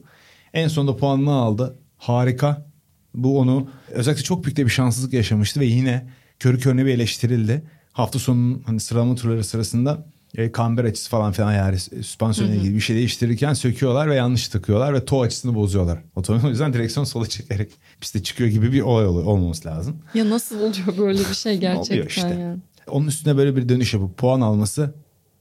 [0.54, 1.78] En sonunda puanını aldı.
[1.96, 2.68] Harika.
[3.14, 6.08] Bu onu özellikle çok büyük de bir şanssızlık yaşamıştı ve yine
[6.38, 7.62] körü körüne bir eleştirildi.
[7.92, 10.06] Hafta sonunun hani sıralama turları sırasında
[10.36, 14.94] e, kamber açısı falan filan yani süspansiyonla ilgili bir şey değiştirirken söküyorlar ve yanlış takıyorlar
[14.94, 15.98] ve toe açısını bozuyorlar.
[16.16, 17.70] Otomobil o yüzden direksiyon sola çekerek
[18.00, 19.96] piste çıkıyor gibi bir olay oluyor, olmaması lazım.
[20.14, 22.28] Ya nasıl oluyor böyle bir şey gerçekten Oluyor işte.
[22.28, 22.56] ya.
[22.86, 24.94] Onun üstüne böyle bir dönüş yapıp puan alması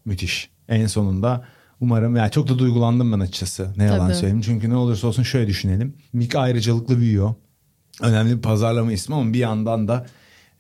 [0.05, 0.49] müthiş.
[0.69, 1.45] En sonunda
[1.81, 3.73] umarım yani çok da duygulandım ben açıkçası.
[3.77, 4.15] Ne yalan Tabii.
[4.15, 4.41] söyleyeyim.
[4.41, 5.95] Çünkü ne olursa olsun şöyle düşünelim.
[6.13, 7.33] Mick ayrıcalıklı büyüyor.
[8.01, 10.05] Önemli bir pazarlama ismi ama bir yandan da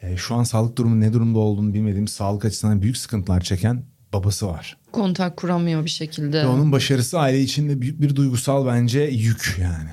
[0.01, 3.83] e, şu an sağlık durumu ne durumda olduğunu bilmediğimiz sağlık açısından büyük sıkıntılar çeken
[4.13, 4.77] babası var.
[4.91, 6.43] Kontak kuramıyor bir şekilde.
[6.43, 9.89] Ve onun başarısı aile içinde büyük bir duygusal bence yük yani.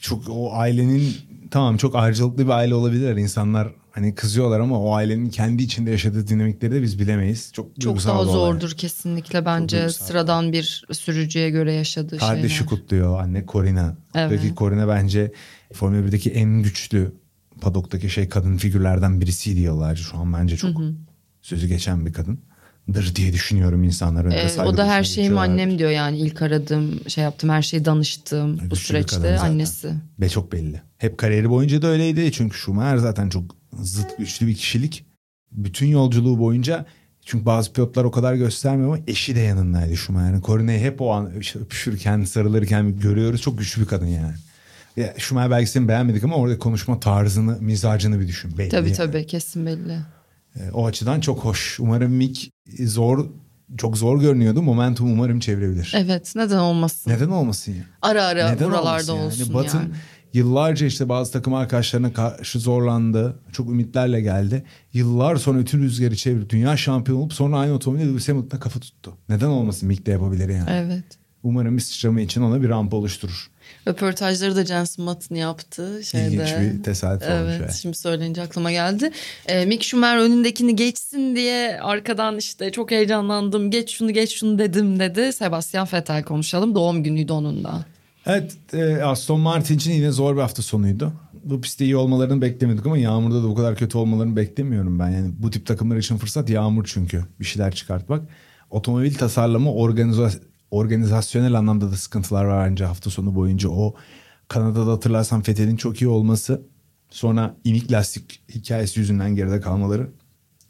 [0.00, 1.16] Çok o ailenin
[1.50, 3.16] tamam çok ayrıcalıklı bir aile olabilir.
[3.16, 7.50] İnsanlar hani kızıyorlar ama o ailenin kendi içinde yaşadığı dinamikleri de biz bilemeyiz.
[7.52, 12.68] Çok, Çok daha zordur kesinlikle bence sıradan bir sürücüye göre yaşadığı Kardeşi şeyler.
[12.70, 13.96] kutluyor anne Corina.
[14.14, 14.40] Evet.
[14.42, 15.32] Peki Corina bence
[15.72, 17.12] Formula 1'deki en güçlü
[17.60, 20.02] padoktaki şey kadın figürlerden birisiydi yıllarca.
[20.02, 20.80] Şu an bence çok
[21.42, 22.12] sözü geçen bir
[22.86, 24.24] kadındır diye düşünüyorum insanlar.
[24.24, 27.84] önünde Ee, o da her şeyim annem diyor yani ilk aradığım şey yaptım her şeyi
[27.84, 29.94] danıştığım bu Güçlü bir süreçte annesi.
[30.20, 30.82] Ve çok belli.
[30.98, 32.32] Hep kariyeri boyunca da öyleydi.
[32.32, 35.06] Çünkü Schumacher zaten çok zıt güçlü bir kişilik.
[35.52, 36.86] Bütün yolculuğu boyunca
[37.24, 40.40] çünkü bazı pilotlar o kadar göstermiyor ama eşi de yanındaydı Schumacher'in.
[40.40, 43.40] Corina'yı hep o an işte öpüşürken, sarılırken görüyoruz.
[43.40, 44.34] Çok güçlü bir kadın yani.
[44.96, 48.58] Ya Schumacher belgeselini beğenmedik ama orada konuşma tarzını, mizacını bir düşün.
[48.58, 48.96] Belli Tabii yani.
[48.96, 49.98] tabii kesin belli.
[50.60, 51.80] E, O açıdan çok hoş.
[51.80, 52.50] Umarım Mick
[52.84, 53.26] zor,
[53.76, 54.62] çok zor görünüyordu.
[54.62, 55.92] Momentum umarım çevirebilir.
[55.96, 57.10] Evet neden olmasın?
[57.10, 57.84] Neden olmasın ya?
[58.02, 59.90] Ara ara Neden buralarda olmasın olsun Batın yani.
[60.32, 63.38] yıllarca işte bazı takım arkadaşlarına karşı zorlandı.
[63.52, 64.64] Çok ümitlerle geldi.
[64.92, 69.16] Yıllar sonra bütün rüzgarı çevirip dünya şampiyonu olup sonra aynı otomobilde Lewis Hamilton'a kafa tuttu.
[69.28, 70.68] Neden olmasın Mick de yapabilir yani.
[70.70, 71.04] Evet.
[71.42, 73.50] Umarım bir sıçrama için ona bir rampa oluşturur.
[73.88, 76.26] Röportajları da Jensen Button yaptı şeyde.
[76.26, 77.40] İlginç bir tesadüf olmuş.
[77.40, 77.72] Evet evet.
[77.82, 79.10] şimdi söyleyince aklıma geldi.
[79.46, 83.70] Ee, Mick Schumacher önündekini geçsin diye arkadan işte çok heyecanlandım.
[83.70, 85.32] Geç şunu geç şunu dedim dedi.
[85.32, 86.74] Sebastian Vettel konuşalım.
[86.74, 87.84] Doğum günüydü onun da.
[88.26, 91.12] Evet e, Aston Martin için yine zor bir hafta sonuydu.
[91.44, 95.08] Bu pistte iyi olmalarını beklemedik ama yağmurda da bu kadar kötü olmalarını beklemiyorum ben.
[95.10, 98.22] Yani bu tip takımlar için fırsat yağmur çünkü bir şeyler çıkartmak.
[98.70, 100.40] Otomobil tasarlama organiza-
[100.74, 103.68] organizasyonel anlamda da sıkıntılar var bence hafta sonu boyunca.
[103.68, 103.94] O
[104.48, 106.62] Kanada'da hatırlarsan Fethel'in çok iyi olması
[107.10, 110.10] sonra inik lastik hikayesi yüzünden geride kalmaları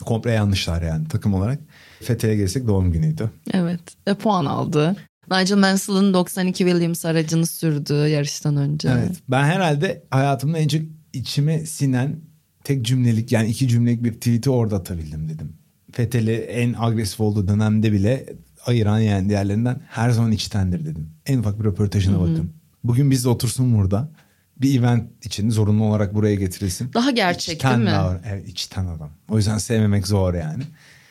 [0.05, 1.61] komple yanlışlar yani takım olarak.
[2.01, 3.31] Fethel'e gelsek doğum günüydü.
[3.53, 4.97] Evet ve puan aldı.
[5.31, 8.89] Nigel Mansell'ın 92 Williams aracını sürdü yarıştan önce.
[8.89, 9.17] Evet.
[9.29, 10.81] Ben herhalde hayatımda en çok
[11.13, 12.21] içime sinen
[12.65, 15.53] tek cümlelik yani iki cümlelik bir tweet'i orada atabildim dedim.
[15.93, 18.27] Fethel'i en agresif olduğu dönemde bile
[18.67, 21.11] ayıran yani diğerlerinden her zaman içtendir dedim.
[21.27, 22.53] En ufak bir röportajına bakın.
[22.85, 24.09] Bugün biz de otursun burada.
[24.57, 26.93] Bir event için zorunlu olarak buraya getirilsin.
[26.95, 27.91] Daha gerçek İçten değil mi?
[27.95, 29.11] davran- Evet içten adam.
[29.29, 30.63] O yüzden sevmemek zor yani.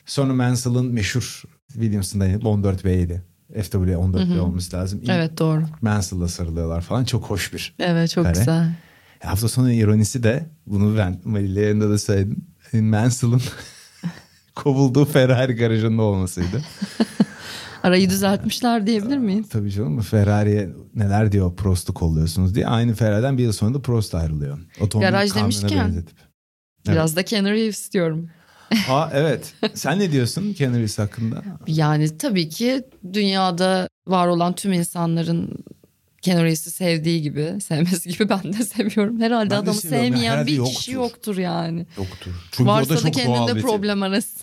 [0.06, 1.44] Sonra Mansell'ın meşhur
[1.74, 3.22] Williams'ın 14B'ydi.
[3.64, 5.00] FW 14B olması lazım.
[5.04, 5.64] İlk Evet doğru.
[5.82, 7.06] Mansell'la sarılıyorlar falan.
[7.06, 8.40] Çok hoş bir Evet çok Kare.
[8.40, 8.76] güzel.
[9.24, 12.46] Hafta sonu ironisi de bunu ben Malil'le yanında da söyledim.
[12.74, 13.42] Mansell'ın
[14.56, 16.62] kovulduğu Ferrari garajında olmasıydı.
[17.84, 19.50] Arayı düzeltmişler diyebilir miyiz?
[19.50, 22.68] Tabii canım Ferrari'ye neler diyor Prost'u kolluyorsunuz diye.
[22.68, 24.60] Aynı Ferrari'den bir yıl sonra da Prost ayrılıyor.
[24.80, 25.70] Otomobil Garaj demişken.
[25.88, 26.18] benzetip.
[26.86, 26.96] Evet.
[26.96, 28.30] Biraz da Keanu Reeves diyorum.
[28.90, 29.54] Aa evet.
[29.74, 31.44] Sen ne diyorsun Keanu Reeves hakkında?
[31.68, 35.50] Yani tabii ki dünyada var olan tüm insanların
[36.22, 39.22] Keanu Reeves'i sevdiği gibi, sevmesi gibi ben de seviyorum.
[39.22, 40.08] Herhalde Ben adamı seviyorum.
[40.08, 40.76] sevmeyen Herhalde bir yoktur.
[40.76, 41.86] kişi yoktur yani.
[41.98, 42.32] Yoktur.
[42.52, 44.40] Çünkü o Varsa da da, çok kendinde problem arası.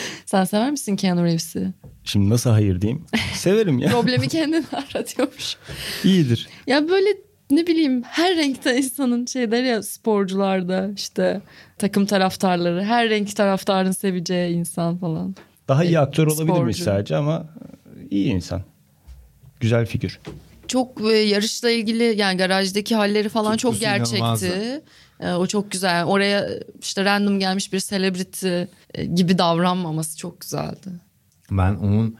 [0.26, 1.72] Sen sever misin Keanu Reeves'i?
[2.04, 3.04] Şimdi nasıl hayır diyeyim?
[3.34, 3.90] Severim ya.
[3.90, 5.56] Problemi kendin aratıyormuş.
[6.04, 6.48] İyidir.
[6.66, 7.08] Ya böyle
[7.50, 11.40] ne bileyim her renkte insanın şeyler ya sporcularda işte
[11.78, 15.34] takım taraftarları her renk taraftarın seveceği insan falan.
[15.68, 17.46] Daha iyi aktör olabilirmiş sadece ama
[18.10, 18.62] iyi insan.
[19.60, 20.20] Güzel figür.
[20.68, 24.16] Çok e, yarışla ilgili yani garajdaki halleri falan çok Tutkusu gerçekti.
[24.16, 24.82] inanılmazdı.
[25.20, 26.04] E, o çok güzel.
[26.04, 26.48] Oraya
[26.82, 28.68] işte random gelmiş bir celebrity e,
[29.04, 30.88] gibi davranmaması çok güzeldi.
[31.50, 32.16] Ben onun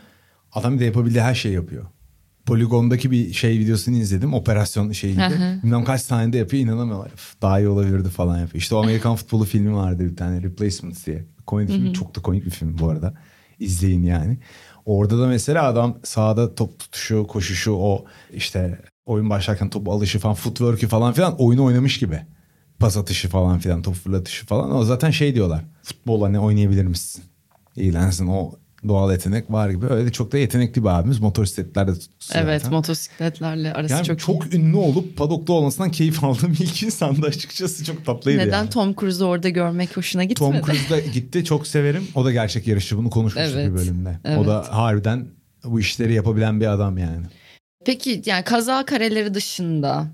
[0.52, 1.86] adam bir de yapabildiği her şeyi yapıyor.
[2.46, 4.34] Poligondaki bir şey videosunu izledim.
[4.34, 4.84] Operasyon.
[4.84, 5.62] Hı hı.
[5.62, 7.12] Bilmem kaç saniyede yapıyor inanamıyorlar.
[7.42, 8.62] Daha iyi olabilirdi falan yapıyor.
[8.62, 11.24] İşte o Amerikan futbolu filmi vardı bir tane Replacements diye.
[11.46, 13.14] Komedi filmi çok da komik bir film bu arada.
[13.58, 14.38] İzleyin yani.
[14.84, 20.34] Orada da mesela adam sahada top tutuşu, koşuşu, o işte oyun başlarken top alışı falan,
[20.34, 22.26] footwork'ü falan filan oyunu oynamış gibi.
[22.78, 24.76] Pas atışı falan filan, top fırlatışı falan.
[24.76, 25.64] O zaten şey diyorlar.
[25.82, 27.24] Futbolla ne oynayabilir misin?
[27.76, 28.52] İyilensin o
[28.88, 29.86] doğal yetenek var gibi.
[29.86, 31.18] Öyle de çok da yetenekli bir abimiz.
[31.20, 32.76] Motosikletlerde tutkusu Evet zaten.
[32.76, 34.56] motosikletlerle arası Yani çok, çok, iyi.
[34.56, 37.84] ünlü olup padokta olmasından keyif aldığım ilk insandı açıkçası.
[37.84, 38.70] Çok tatlıydı Neden yani.
[38.70, 40.52] Tom Cruise'u orada görmek hoşuna gitmedi?
[40.52, 42.08] Tom Cruise da gitti çok severim.
[42.14, 44.18] O da gerçek yarışçı bunu konuşmuştuk Evet, bir bölümde.
[44.24, 44.38] evet.
[44.38, 45.26] O da harbiden
[45.64, 47.26] bu işleri yapabilen bir adam yani.
[47.86, 50.06] Peki yani kaza kareleri dışında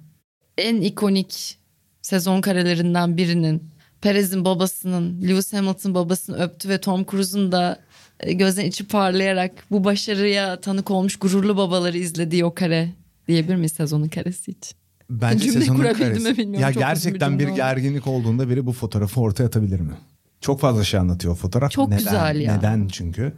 [0.58, 1.58] en ikonik
[2.02, 7.78] sezon karelerinden birinin Perez'in babasının, Lewis Hamilton babasını öptü ve Tom Cruise'un da
[8.20, 12.88] e, gözden içi parlayarak bu başarıya tanık olmuş gururlu babaları izlediği o kare
[13.28, 14.76] diyebilir miyiz sezonun karesi için?
[15.10, 16.20] Bence Cümle sezonun karesi.
[16.30, 16.60] mi bilmiyorum.
[16.62, 17.56] Ya bir gerçekten bir oldu.
[17.56, 19.92] gerginlik olduğunda biri bu fotoğrafı ortaya atabilir mi?
[20.40, 21.70] Çok fazla şey anlatıyor fotoğraf.
[21.70, 21.98] Çok Neden?
[22.04, 22.56] güzel ya.
[22.56, 23.32] Neden çünkü?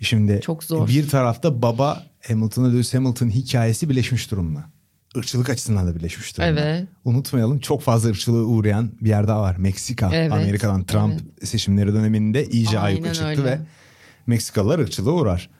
[0.00, 0.88] Şimdi Çok zor.
[0.88, 4.64] bir tarafta baba Hamilton'la Lewis Hamilton hikayesi birleşmiş durumda.
[5.16, 6.60] Irkçılık açısından da birleşmiş durumda.
[6.60, 6.88] Evet.
[7.04, 9.56] Unutmayalım çok fazla ırkçılığa uğrayan bir yer daha var.
[9.56, 10.10] Meksika.
[10.14, 13.44] Evet, Amerika'dan Trump seçimleri döneminde iyice Aynen ayyuka çıktı öyle.
[13.44, 13.60] ve
[14.26, 15.50] Meksikalılar ırkçılığa uğrar.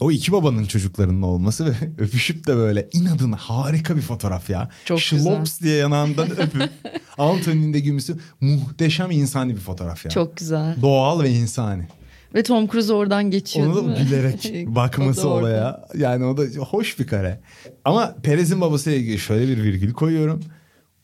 [0.00, 4.70] O iki babanın çocuklarının olması ve öpüşüp de böyle inadına harika bir fotoğraf ya.
[4.84, 6.70] Çok Şlops diye yanağından öpüp
[7.18, 10.10] Anthony'nin de gülmesi muhteşem insani bir fotoğraf ya.
[10.10, 10.76] Çok güzel.
[10.82, 11.88] Doğal ve insani.
[12.36, 15.86] Ve Tom Cruise oradan geçiyor Onu da gülerek bakması olaya.
[15.98, 17.40] Yani o da hoş bir kare.
[17.84, 20.40] Ama Perez'in babasıyla ilgili şöyle bir virgül koyuyorum.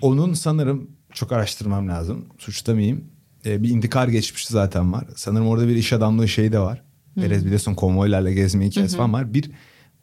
[0.02, 2.26] Onun sanırım çok araştırmam lazım.
[2.38, 3.04] Suçlamayayım.
[3.46, 5.04] Ee, bir intikar geçmişi zaten var.
[5.16, 6.82] Sanırım orada bir iş adamlığı şeyi de var.
[7.14, 9.34] Perez biliyorsun konvoylarla gezme hikayesi falan var.
[9.34, 9.50] Bir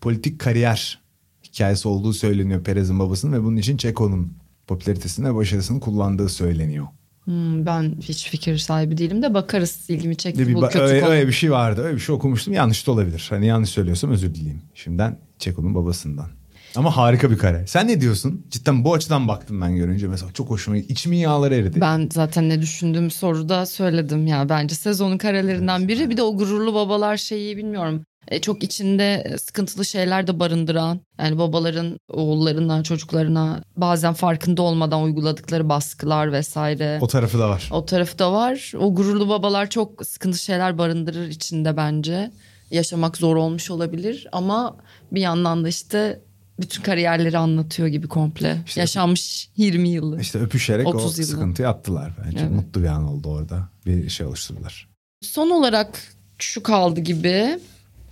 [0.01, 0.99] politik kariyer
[1.43, 4.34] hikayesi olduğu söyleniyor Perez'in babasının ve bunun için Çeko'nun
[4.67, 6.88] popülaritesini ve başarısını kullandığı söyleniyor.
[7.24, 11.09] Hmm, ben hiç fikir sahibi değilim de bakarız ilgimi çekti bir, bu kötü öyle, konu.
[11.11, 11.82] öyle bir şey vardı.
[11.82, 12.53] Öyle bir şey okumuştum.
[12.53, 13.28] Yanlış da olabilir.
[13.30, 14.61] Hani yanlış söylüyorsam özür dileyim.
[14.74, 16.28] Şimdiden Çeko'nun babasından.
[16.76, 17.67] Ama harika bir kare.
[17.67, 18.45] Sen ne diyorsun?
[18.49, 20.07] Cidden bu açıdan baktım ben görünce.
[20.07, 20.93] Mesela çok hoşuma gitti.
[20.93, 21.82] İçimin yağları eridi.
[21.82, 26.74] Ben zaten ne düşündüğüm soruda söyledim ya bence sezonun karelerinden biri bir de o gururlu
[26.74, 28.05] babalar şeyi bilmiyorum.
[28.28, 35.01] E, çok içinde e, sıkıntılı şeyler de barındıran yani babaların oğullarına çocuklarına bazen farkında olmadan
[35.03, 36.97] uyguladıkları baskılar vesaire.
[37.01, 37.70] O tarafı da var.
[37.72, 38.74] O tarafı da var.
[38.80, 42.32] O gururlu babalar çok sıkıntı şeyler barındırır içinde bence.
[42.72, 44.78] Yaşamak zor olmuş olabilir ama
[45.11, 46.22] bir yandan da işte
[46.59, 48.57] bütün kariyerleri anlatıyor gibi komple.
[48.67, 50.22] İşte- Yaşanmış 20 yılı.
[50.22, 51.32] İşte öpüşerek 30 o yılı.
[51.32, 52.38] sıkıntıyı attılar bence.
[52.41, 52.51] Evet.
[52.51, 53.70] Mutlu bir an oldu orada.
[53.86, 54.89] Bir şey oluşturdular.
[55.22, 55.99] Son olarak
[56.38, 57.59] şu kaldı gibi.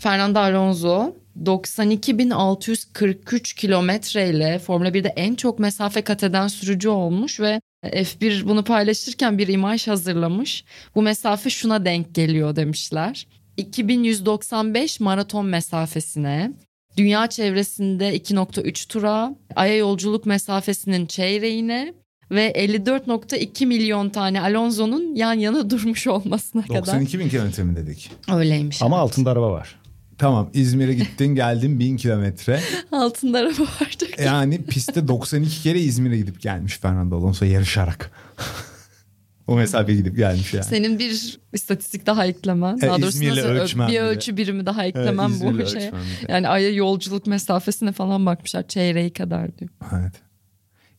[0.07, 8.47] Fernando Alonso 92.643 kilometreyle Formula 1'de en çok mesafe kat eden sürücü olmuş ve F1
[8.47, 10.65] bunu paylaşırken bir imaj hazırlamış.
[10.95, 13.27] Bu mesafe şuna denk geliyor demişler.
[13.57, 16.51] 2195 maraton mesafesine,
[16.97, 21.93] dünya çevresinde 2.3 tura, aya yolculuk mesafesinin çeyreğine
[22.31, 26.79] ve 54.2 milyon tane Alonso'nun yan yana durmuş olmasına kadar.
[26.79, 28.11] 92 bin kilometre mi dedik?
[28.33, 28.81] Öyleymiş.
[28.81, 29.03] Ama evet.
[29.03, 29.86] altında araba var.
[30.17, 32.61] Tamam İzmir'e gittin geldin bin kilometre.
[32.91, 34.05] altında araba vardı.
[34.23, 38.11] Yani pistte 92 kere İzmir'e gidip gelmiş Fernando Alonso yarışarak.
[39.47, 40.65] o mesafeye gidip gelmiş yani.
[40.65, 42.77] Senin bir istatistik daha eklemen.
[42.77, 45.81] E, Daha doğrusu İzmir'le nasıl ölçmem bir ölçü birimi daha eklemen İzmir'le bu şey.
[45.81, 45.91] de.
[46.27, 48.67] Yani aya yolculuk mesafesine falan bakmışlar.
[48.67, 49.71] Çeyreği kadar diyor.
[49.99, 50.13] Evet.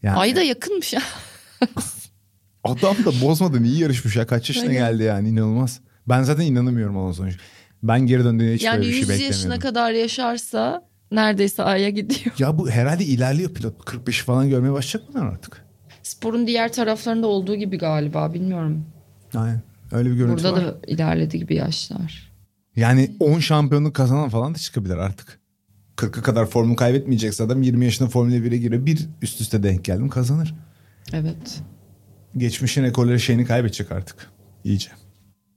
[0.03, 1.03] Yani Ay da yakınmış ya.
[2.65, 4.27] adam da bozmadan iyi yarışmış ya.
[4.27, 4.75] Kaç yaşına Aynen.
[4.93, 5.81] geldi yani inanılmaz.
[6.09, 7.31] Ben zaten inanamıyorum Alonso'nun.
[7.83, 9.61] Ben geri döndüğünde hiç yani böyle bir şey 100 yaşına beklemiyordum.
[9.61, 12.35] kadar yaşarsa neredeyse Ay'a gidiyor.
[12.39, 13.85] Ya bu herhalde ilerliyor pilot.
[13.85, 15.65] 45 falan görmeye başlayacak mı artık?
[16.03, 18.85] Sporun diğer taraflarında olduğu gibi galiba bilmiyorum.
[19.35, 19.63] Aynen.
[19.93, 20.67] Öyle bir görüntü Burada var.
[20.67, 22.33] da ilerledi gibi yaşlar.
[22.77, 25.41] Yani 10 şampiyonluk kazanan falan da çıkabilir artık.
[25.97, 28.87] 40'a kadar formunu kaybetmeyecekse adam 20 yaşında Formula 1'e giriyor.
[28.87, 30.55] Bir üst üste denk geldim kazanır.
[31.13, 31.63] Evet.
[32.37, 34.31] Geçmişin ekolleri şeyini kaybedecek artık.
[34.65, 34.91] İyice.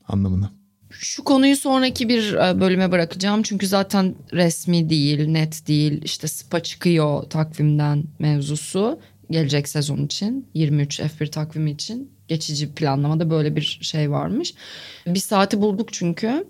[0.08, 0.52] Anlamına.
[0.92, 3.44] Şu konuyu sonraki bir e, bölüme bırakacağım.
[3.44, 6.02] Çünkü zaten resmi değil, net değil.
[6.04, 9.00] İşte SPA çıkıyor takvimden mevzusu.
[9.32, 10.50] Gelecek sezon için.
[10.54, 12.12] 23 F1 takvimi için.
[12.28, 14.54] Geçici planlamada böyle bir şey varmış.
[15.08, 16.46] Bir saati bulduk çünkü.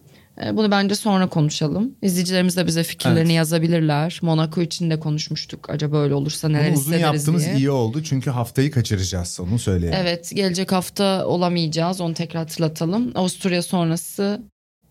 [0.46, 1.92] E, Bunu bence sonra konuşalım.
[2.02, 3.32] İzleyicilerimiz de bize fikirlerini Evet.
[3.32, 4.20] yazabilirler.
[4.22, 5.70] Monaco için de konuşmuştuk.
[5.70, 7.56] Acaba öyle olursa neler Bunu uzun yaptığımız diye.
[7.56, 8.04] iyi oldu.
[8.04, 9.98] Çünkü haftayı kaçıracağız onu söyleyelim.
[10.02, 13.12] Evet gelecek hafta olamayacağız onu tekrar hatırlatalım.
[13.16, 14.42] Avusturya sonrası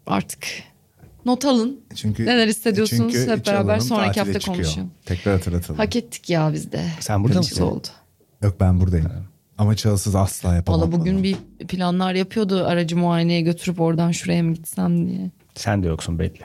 [0.06, 0.44] artık
[1.24, 1.80] not alın.
[1.94, 4.56] Çünkü, Neler hissediyorsunuz çünkü hep beraber sonraki hafta çıkıyor.
[4.64, 4.90] konuşalım.
[5.06, 5.78] Tekrar hatırlatalım.
[5.78, 6.84] Hak ettik ya biz de.
[7.00, 7.62] Sen burada mısın?
[7.62, 7.86] oldu?
[8.42, 9.10] Yok ben buradayım.
[9.60, 10.80] Ama Çalısız asla yapamam.
[10.80, 11.36] Valla bugün bir
[11.68, 15.30] planlar yapıyordu aracı muayeneye götürüp oradan şuraya mı gitsem diye.
[15.54, 16.40] Sen de yoksun belli.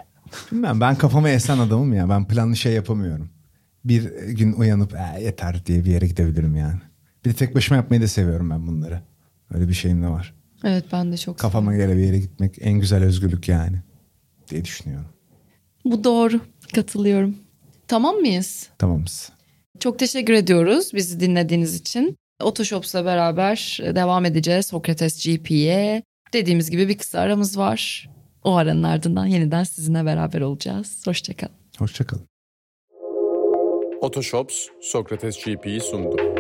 [0.52, 2.10] Bilmem ben kafama esen adamım ya.
[2.10, 3.30] Ben planlı şey yapamıyorum.
[3.86, 6.80] Bir gün uyanıp "E, yeter diye bir yere gidebilirim yani.
[7.26, 9.02] Bir de tek başıma yapmayı da seviyorum ben bunları.
[9.54, 10.34] Öyle bir şeyim de var.
[10.64, 13.78] Evet ben de çok Kafama göre bir yere gitmek en güzel özgürlük yani.
[14.50, 15.08] Diye düşünüyorum.
[15.86, 16.40] Bu doğru
[16.74, 17.36] katılıyorum.
[17.88, 18.70] Tamam mıyız?
[18.78, 19.30] Tamamız.
[19.80, 22.18] Çok teşekkür ediyoruz bizi dinlediğiniz için.
[22.44, 26.04] Otoshops'la beraber devam edeceğiz Sokrates GP'ye.
[26.34, 28.10] Dediğimiz gibi bir kısa aramız var.
[28.44, 31.08] O aranın ardından yeniden sizinle beraber olacağız.
[31.08, 31.56] Hoşçakalın.
[31.78, 32.28] Hoşçakalın.
[34.02, 36.35] Otoshops Sokrates GP'yi sundu.